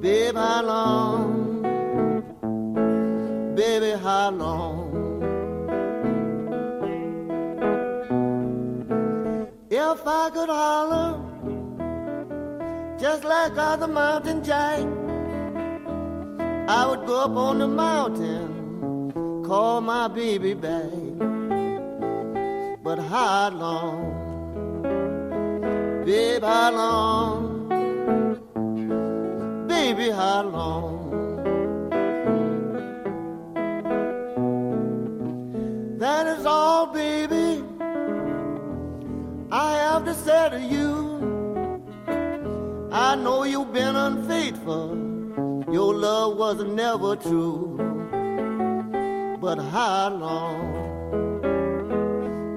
babe, 0.00 0.34
how 0.34 0.62
long, 0.64 1.62
baby, 3.54 3.92
how 3.92 4.30
long? 4.32 4.90
If 9.70 10.04
I 10.04 10.30
could 10.30 10.48
holler 10.48 11.29
just 13.00 13.24
like 13.24 13.56
other 13.56 13.88
mountain 13.88 14.44
jack, 14.44 14.80
I 16.68 16.86
would 16.86 17.06
go 17.06 17.20
up 17.20 17.30
on 17.30 17.58
the 17.58 17.66
mountain, 17.66 19.12
call 19.42 19.80
my 19.80 20.06
baby 20.08 20.52
back. 20.52 20.92
But 22.82 22.98
how 22.98 23.48
long, 23.50 24.12
babe, 26.04 26.42
how 26.42 26.70
long, 26.72 27.68
baby, 29.66 30.10
how 30.10 30.42
long? 30.42 30.99
Know 43.22 43.44
you've 43.44 43.72
been 43.72 43.96
unfaithful, 43.96 44.96
your 45.70 45.94
love 45.94 46.36
was 46.36 46.62
never 46.64 47.16
true. 47.16 47.76
But 49.40 49.58
how 49.58 50.10
long, 50.10 50.60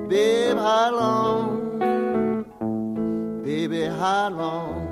babe, 0.10 0.58
how 0.58 0.92
long, 0.92 2.46
baby, 3.44 3.84
how 3.86 4.30
long? 4.30 4.90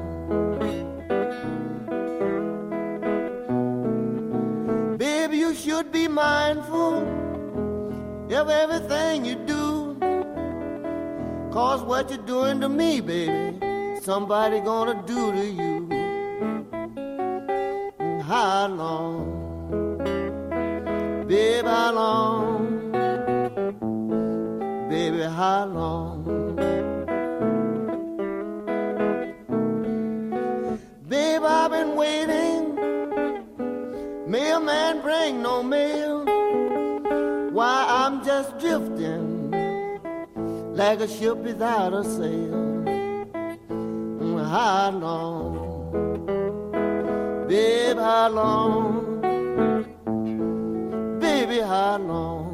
Baby, 4.98 5.38
you 5.38 5.54
should 5.56 5.92
be 5.92 6.08
mindful 6.08 7.22
of 8.34 8.50
everything 8.50 9.26
you 9.26 9.36
do. 9.36 9.98
Cause 11.52 11.84
what 11.84 12.10
you're 12.10 12.20
doing 12.20 12.62
to 12.62 12.70
me, 12.70 13.02
baby, 13.02 13.60
somebody 14.02 14.60
gonna 14.62 15.04
do 15.06 15.32
to 15.32 15.46
you. 15.46 15.88
How 18.24 18.68
long, 18.68 19.98
baby, 21.28 21.68
how 21.68 21.92
long, 21.94 22.92
baby, 24.90 25.22
how 25.22 25.66
long? 25.66 26.56
Babe, 31.08 31.44
I've 31.44 31.70
been 31.70 31.96
waiting. 31.96 32.76
Mailman 34.26 35.02
bring 35.02 35.44
no 35.44 35.62
mail. 35.62 36.26
Why, 37.52 37.86
I'm 37.88 38.26
just 38.26 38.58
drifting 38.58 39.52
like 40.74 41.02
a 41.02 41.08
ship 41.08 41.38
without 41.38 41.94
a 41.94 42.04
sail. 42.04 42.71
how 44.52 44.92
long, 44.92 45.54
babe, 47.48 47.98
how 47.98 48.28
long, 48.28 49.22
baby, 51.22 51.60
how 51.62 51.98
long. 51.98 52.52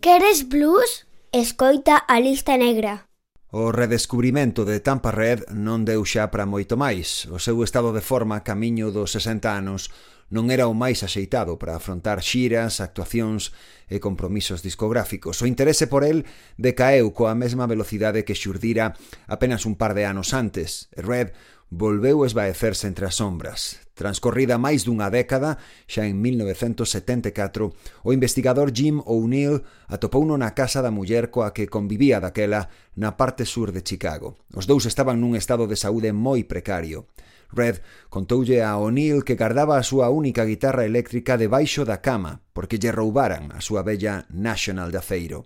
Queres 0.00 0.48
blues? 0.48 1.06
Escoita 1.32 2.04
a 2.08 2.18
lista 2.18 2.56
negra. 2.56 3.11
O 3.54 3.70
redescubrimento 3.70 4.64
de 4.64 4.80
Tampa 4.80 5.12
Red 5.12 5.52
non 5.52 5.84
deu 5.84 6.08
xa 6.08 6.32
para 6.32 6.48
moito 6.48 6.80
máis. 6.80 7.28
O 7.28 7.36
seu 7.36 7.60
estado 7.60 7.92
de 7.92 8.00
forma 8.00 8.40
camiño 8.40 8.88
dos 8.88 9.12
60 9.12 9.44
anos 9.44 9.92
non 10.32 10.48
era 10.48 10.64
o 10.64 10.72
máis 10.72 11.04
axeitado 11.04 11.60
para 11.60 11.76
afrontar 11.76 12.24
xiras, 12.24 12.80
actuacións 12.80 13.52
e 13.92 14.00
compromisos 14.00 14.64
discográficos. 14.64 15.44
O 15.44 15.48
interese 15.52 15.84
por 15.84 16.00
el 16.00 16.24
decaeu 16.56 17.12
coa 17.12 17.36
mesma 17.36 17.68
velocidade 17.68 18.24
que 18.24 18.32
xurdira 18.32 18.96
apenas 19.28 19.68
un 19.68 19.76
par 19.76 19.92
de 19.92 20.08
anos 20.08 20.32
antes. 20.32 20.88
Red 20.96 21.36
volveu 21.72 22.24
esvaecerse 22.24 22.88
entre 22.88 23.04
as 23.08 23.16
sombras. 23.16 23.80
Transcorrida 23.96 24.60
máis 24.60 24.84
dunha 24.84 25.08
década, 25.08 25.56
xa 25.88 26.04
en 26.04 26.20
1974, 26.20 27.72
o 28.04 28.10
investigador 28.12 28.72
Jim 28.76 29.00
O'Neill 29.08 29.64
atopouno 29.88 30.36
na 30.36 30.52
casa 30.52 30.84
da 30.84 30.92
muller 30.92 31.32
coa 31.32 31.56
que 31.56 31.72
convivía 31.72 32.20
daquela 32.20 32.68
na 32.94 33.16
parte 33.16 33.44
sur 33.44 33.72
de 33.72 33.80
Chicago. 33.80 34.36
Os 34.52 34.68
dous 34.68 34.84
estaban 34.84 35.20
nun 35.20 35.36
estado 35.38 35.64
de 35.64 35.80
saúde 35.80 36.12
moi 36.12 36.44
precario. 36.44 37.08
Red 37.52 37.84
contoulle 38.08 38.64
a 38.64 38.76
O'Neill 38.80 39.24
que 39.24 39.36
guardaba 39.36 39.76
a 39.76 39.84
súa 39.84 40.08
única 40.08 40.44
guitarra 40.48 40.88
eléctrica 40.88 41.36
debaixo 41.36 41.84
da 41.84 42.00
cama 42.00 42.40
porque 42.56 42.80
lle 42.80 42.92
roubaran 42.92 43.52
a 43.52 43.60
súa 43.60 43.84
bella 43.84 44.24
National 44.32 44.88
de 44.92 44.98
Aceiro. 45.00 45.44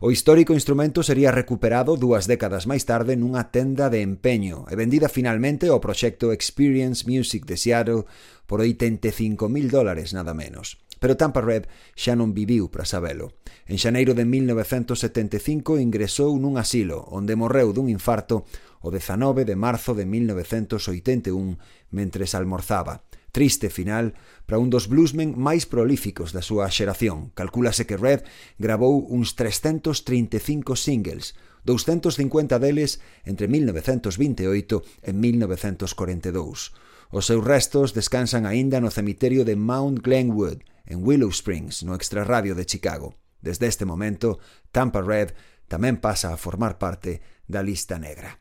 O 0.00 0.08
histórico 0.08 0.56
instrumento 0.56 1.04
sería 1.04 1.32
recuperado 1.32 1.96
dúas 1.96 2.24
décadas 2.24 2.64
máis 2.64 2.88
tarde 2.88 3.16
nunha 3.20 3.52
tenda 3.52 3.92
de 3.92 4.00
empeño 4.00 4.64
e 4.68 4.74
vendida 4.76 5.12
finalmente 5.12 5.68
ao 5.68 5.80
proxecto 5.80 6.32
Experience 6.32 7.04
Music 7.04 7.44
de 7.44 7.60
Seattle 7.60 8.08
por 8.48 8.60
85.000 8.64 9.68
dólares 9.68 10.12
nada 10.16 10.32
menos 10.32 10.80
pero 11.02 11.18
Tampa 11.18 11.42
Red 11.42 11.66
xa 11.98 12.14
non 12.14 12.30
viviu 12.30 12.70
para 12.70 12.86
sabelo. 12.86 13.34
En 13.66 13.74
xaneiro 13.74 14.14
de 14.14 14.22
1975 14.22 15.82
ingresou 15.82 16.30
nun 16.38 16.54
asilo, 16.54 17.02
onde 17.10 17.34
morreu 17.34 17.74
dun 17.74 17.90
infarto 17.90 18.46
o 18.78 18.94
19 18.94 19.42
de 19.42 19.58
marzo 19.58 19.98
de 19.98 20.06
1981 20.06 21.58
mentres 21.90 22.38
almorzaba. 22.38 23.02
Triste 23.34 23.66
final 23.66 24.14
para 24.46 24.62
un 24.62 24.70
dos 24.70 24.86
bluesmen 24.86 25.34
máis 25.34 25.66
prolíficos 25.66 26.30
da 26.30 26.38
súa 26.38 26.70
xeración. 26.70 27.34
Calcúlase 27.34 27.82
que 27.82 27.98
Red 27.98 28.22
gravou 28.62 29.02
uns 29.10 29.34
335 29.34 30.78
singles, 30.78 31.34
250 31.66 32.62
deles 32.62 33.02
entre 33.26 33.50
1928 33.50 34.86
e 35.02 35.10
1942. 35.10 36.70
Os 37.10 37.26
seus 37.26 37.42
restos 37.42 37.90
descansan 37.90 38.46
aínda 38.46 38.78
no 38.78 38.94
cemiterio 38.94 39.42
de 39.42 39.58
Mount 39.58 39.98
Glenwood, 40.06 40.62
en 40.86 41.06
Willow 41.06 41.30
Springs, 41.30 41.82
no 41.82 41.94
extrarradio 41.94 42.54
de 42.54 42.66
Chicago. 42.66 43.16
Desde 43.40 43.66
este 43.66 43.84
momento, 43.84 44.38
Tampa 44.70 45.02
Red 45.02 45.34
tamén 45.66 45.98
pasa 45.98 46.30
a 46.30 46.38
formar 46.38 46.78
parte 46.78 47.22
da 47.48 47.62
lista 47.62 47.98
negra. 47.98 48.38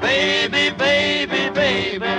Baby, 0.00 0.70
baby, 0.76 1.50
baby, 1.50 2.14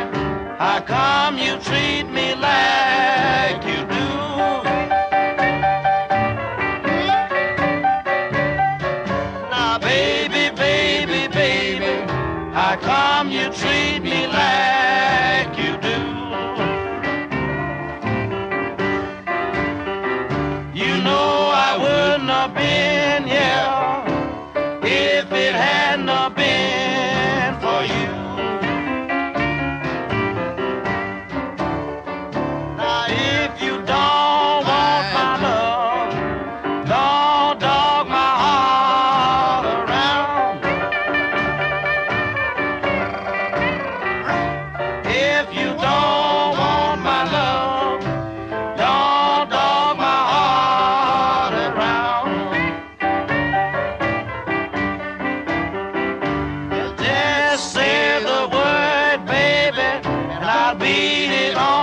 Beat 60.96 61.30
it 61.30 61.58
on 61.58 61.75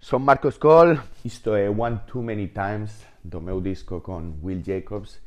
Son 0.00 0.22
Marcos 0.22 0.56
Cole, 0.56 0.98
isto 1.24 1.54
é 1.54 1.68
One 1.68 2.00
Too 2.06 2.22
Many 2.22 2.48
Times. 2.48 3.04
Do 3.22 3.38
meu 3.38 3.60
disco 3.60 4.00
con 4.00 4.38
Will 4.40 4.62
Jacobs, 4.64 5.20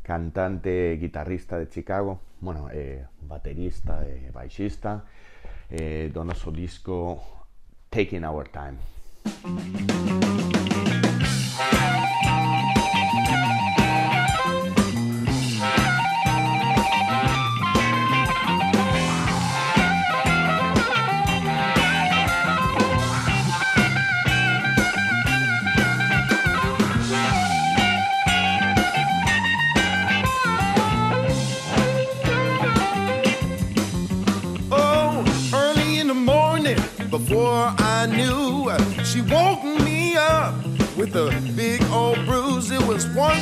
cantante 0.00 0.92
e 0.92 0.96
guitarrista 0.96 1.58
de 1.58 1.66
Chicago, 1.72 2.20
bueno, 2.38 2.68
eh, 2.70 3.04
baterista 3.20 4.06
e 4.06 4.30
baixista, 4.30 5.04
eh, 5.68 6.08
do 6.12 6.22
noso 6.22 6.52
disco 6.52 7.46
Taking 7.90 8.24
Our 8.24 8.48
Time. 8.50 8.78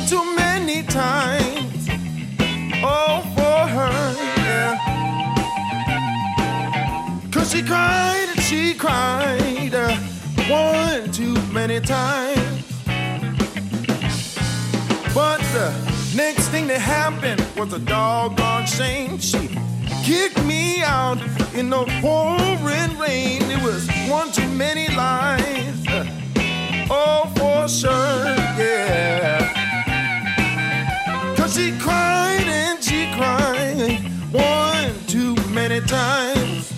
Too 0.05 0.35
many 0.35 0.83
times. 0.83 1.87
Oh, 2.83 3.21
for 3.35 3.67
her, 3.75 4.13
yeah. 4.45 4.77
Cause 7.31 7.51
she 7.51 7.63
cried 7.63 8.27
and 8.29 8.41
she 8.41 8.73
cried 8.73 9.73
uh, 9.73 9.95
one 10.47 11.11
too 11.11 11.35
many 11.51 11.79
times. 11.79 12.63
But 15.13 15.39
the 15.53 15.73
next 16.15 16.49
thing 16.49 16.67
that 16.67 16.79
happened 16.81 17.43
was 17.57 17.73
a 17.73 17.79
doggone 17.79 18.65
shame. 18.67 19.17
She 19.19 19.49
kicked 20.03 20.43
me 20.45 20.83
out 20.83 21.19
in 21.55 21.69
the 21.69 21.85
pouring 22.01 22.97
rain. 22.99 23.41
It 23.49 23.61
was 23.63 23.89
one 24.07 24.31
too 24.31 24.47
many 24.49 24.87
lies. 24.95 25.87
Uh, 25.87 26.05
Oh, 26.89 27.29
for 27.35 27.67
sure, 27.67 27.91
yeah. 28.57 29.46
She 31.57 31.75
cried 31.79 32.45
and 32.45 32.83
she 32.83 33.11
cried 33.15 33.97
one 34.31 34.93
too 35.07 35.33
many 35.49 35.81
times. 35.81 36.76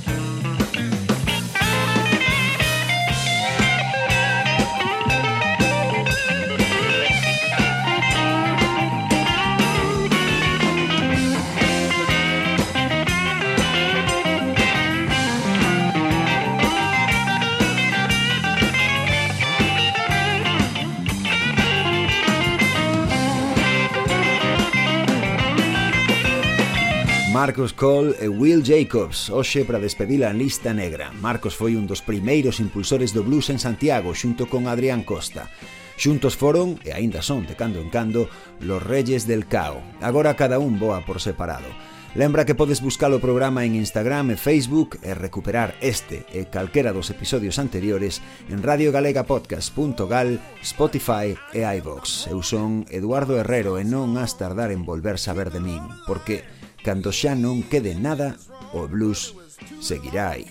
Marcos 27.40 27.72
Cole 27.72 28.16
e 28.20 28.28
Will 28.28 28.62
Jacobs, 28.62 29.30
hoxe 29.30 29.64
para 29.64 29.80
despedir 29.80 30.28
a 30.28 30.36
lista 30.36 30.76
negra. 30.76 31.16
Marcos 31.24 31.56
foi 31.56 31.80
un 31.80 31.88
dos 31.88 32.04
primeiros 32.04 32.60
impulsores 32.60 33.16
do 33.16 33.24
blues 33.24 33.48
en 33.48 33.64
Santiago 33.64 34.12
xunto 34.12 34.52
con 34.52 34.68
Adrián 34.68 35.08
Costa. 35.08 35.48
Xuntos 35.96 36.36
foron, 36.36 36.76
e 36.84 36.92
aínda 36.92 37.24
son 37.24 37.48
de 37.48 37.56
cando 37.56 37.80
en 37.80 37.88
cando, 37.88 38.28
los 38.60 38.84
reyes 38.84 39.24
del 39.24 39.48
cao. 39.48 39.80
Agora 40.04 40.36
cada 40.36 40.60
un 40.60 40.84
voa 40.84 41.08
por 41.08 41.24
separado. 41.24 41.72
Lembra 42.12 42.44
que 42.44 42.60
podes 42.60 42.84
buscar 42.84 43.08
o 43.16 43.24
programa 43.24 43.64
en 43.64 43.80
Instagram 43.80 44.34
e 44.34 44.36
Facebook 44.36 45.00
e 45.00 45.16
recuperar 45.16 45.80
este 45.80 46.28
e 46.36 46.52
calquera 46.52 46.92
dos 46.92 47.08
episodios 47.08 47.56
anteriores 47.56 48.20
en 48.52 48.60
radiogalegapodcast.gal, 48.60 50.44
Spotify 50.60 51.40
e 51.56 51.64
iVox. 51.64 52.28
Eu 52.28 52.44
son 52.44 52.84
Eduardo 52.92 53.40
Herrero 53.40 53.80
e 53.80 53.88
non 53.88 54.20
has 54.20 54.36
tardar 54.36 54.76
en 54.76 54.84
volver 54.84 55.16
saber 55.16 55.56
de 55.56 55.64
min, 55.64 55.88
porque 56.04 56.59
cando 56.84 57.12
xa 57.12 57.36
non 57.36 57.64
quede 57.64 57.96
nada, 57.96 58.36
o 58.74 58.88
blues 58.88 59.36
seguirá 59.82 60.36
aí. 60.36 60.46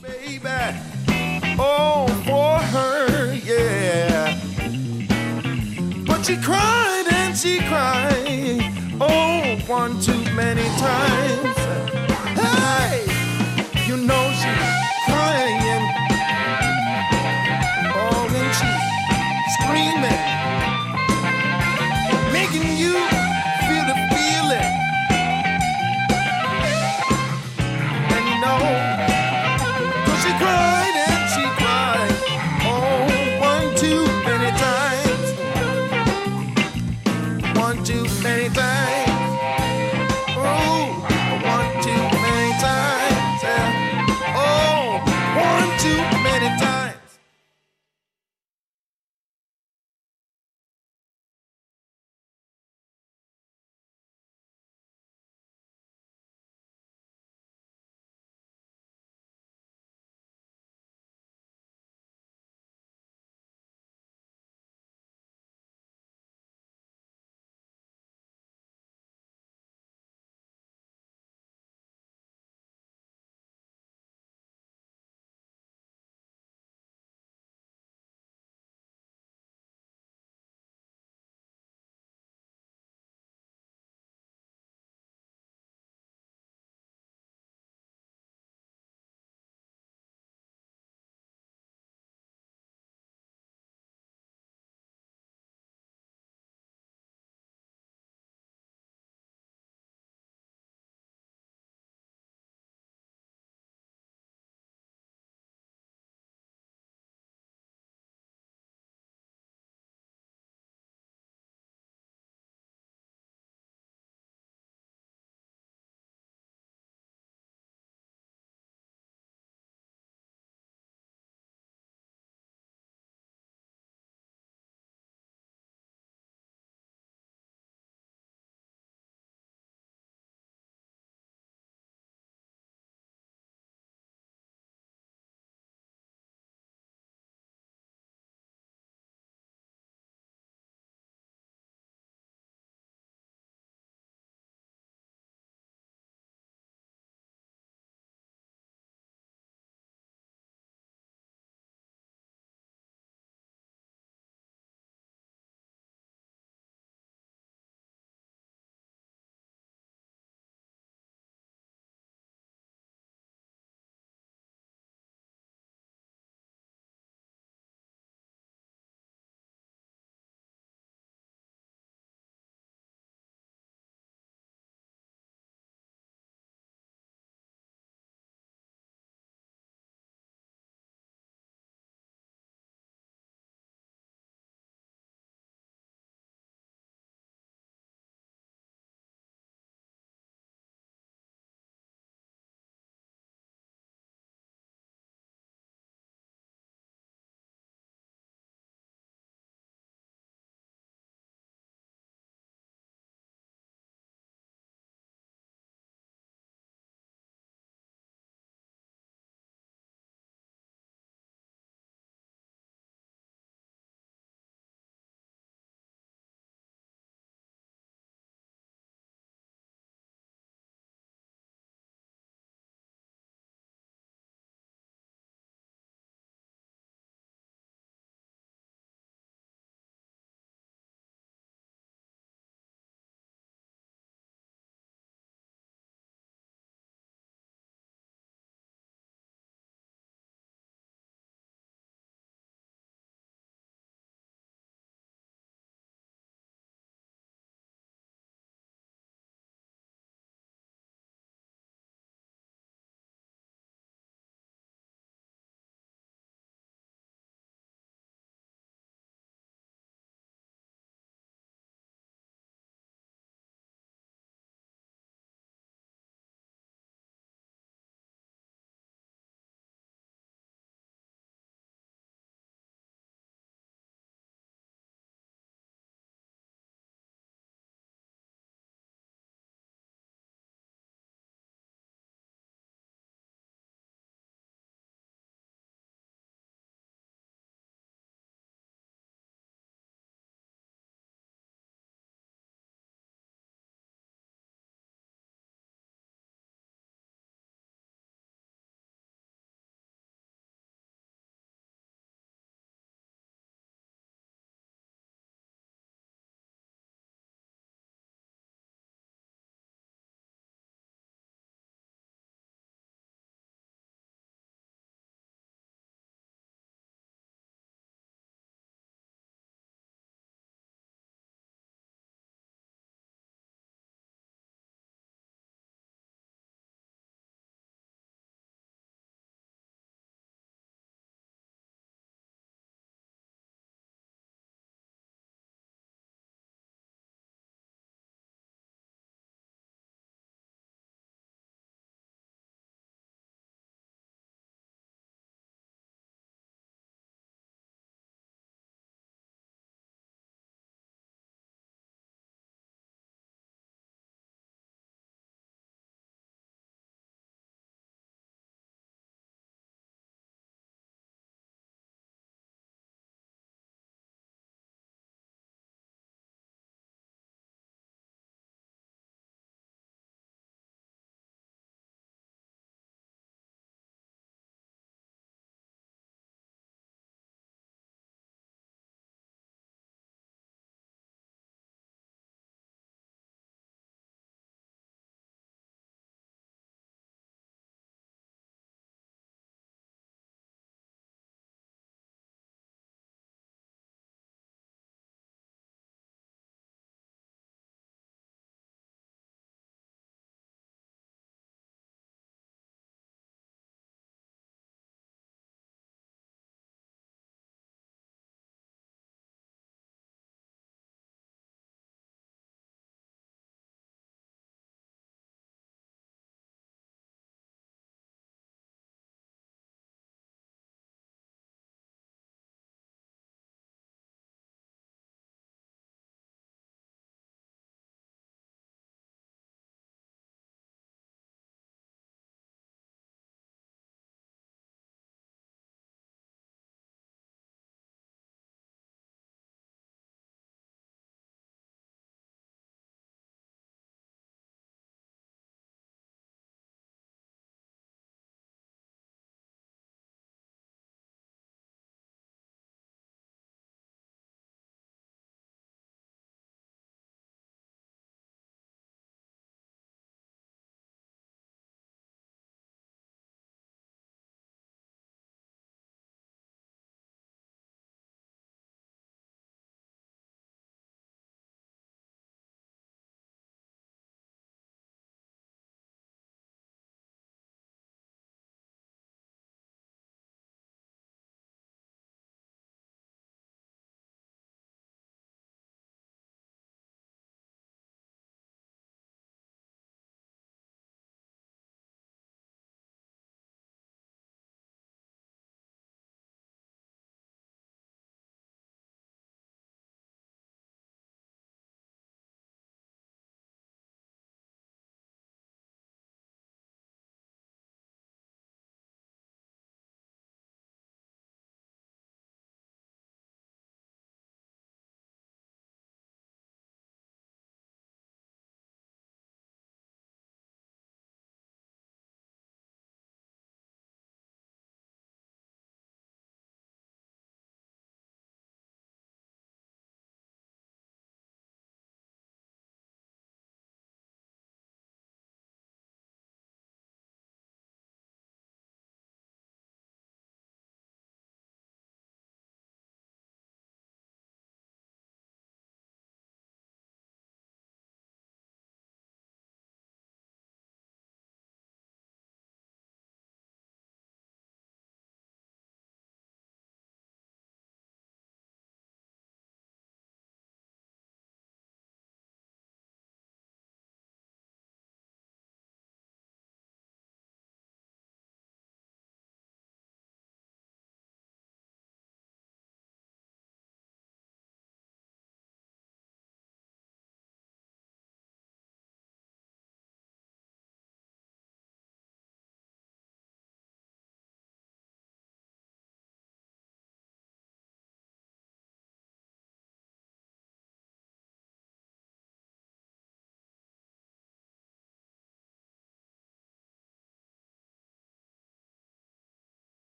Oh, 1.58 2.06
for 2.24 2.60
her, 2.72 3.34
yeah. 3.34 4.38
But 6.06 6.24
she 6.24 6.36
cried 6.36 7.06
and 7.10 7.36
she 7.36 7.58
cried, 7.66 8.62
oh, 9.00 9.58
one 9.66 10.00
too 10.00 10.22
many 10.34 10.64
times. 10.78 11.57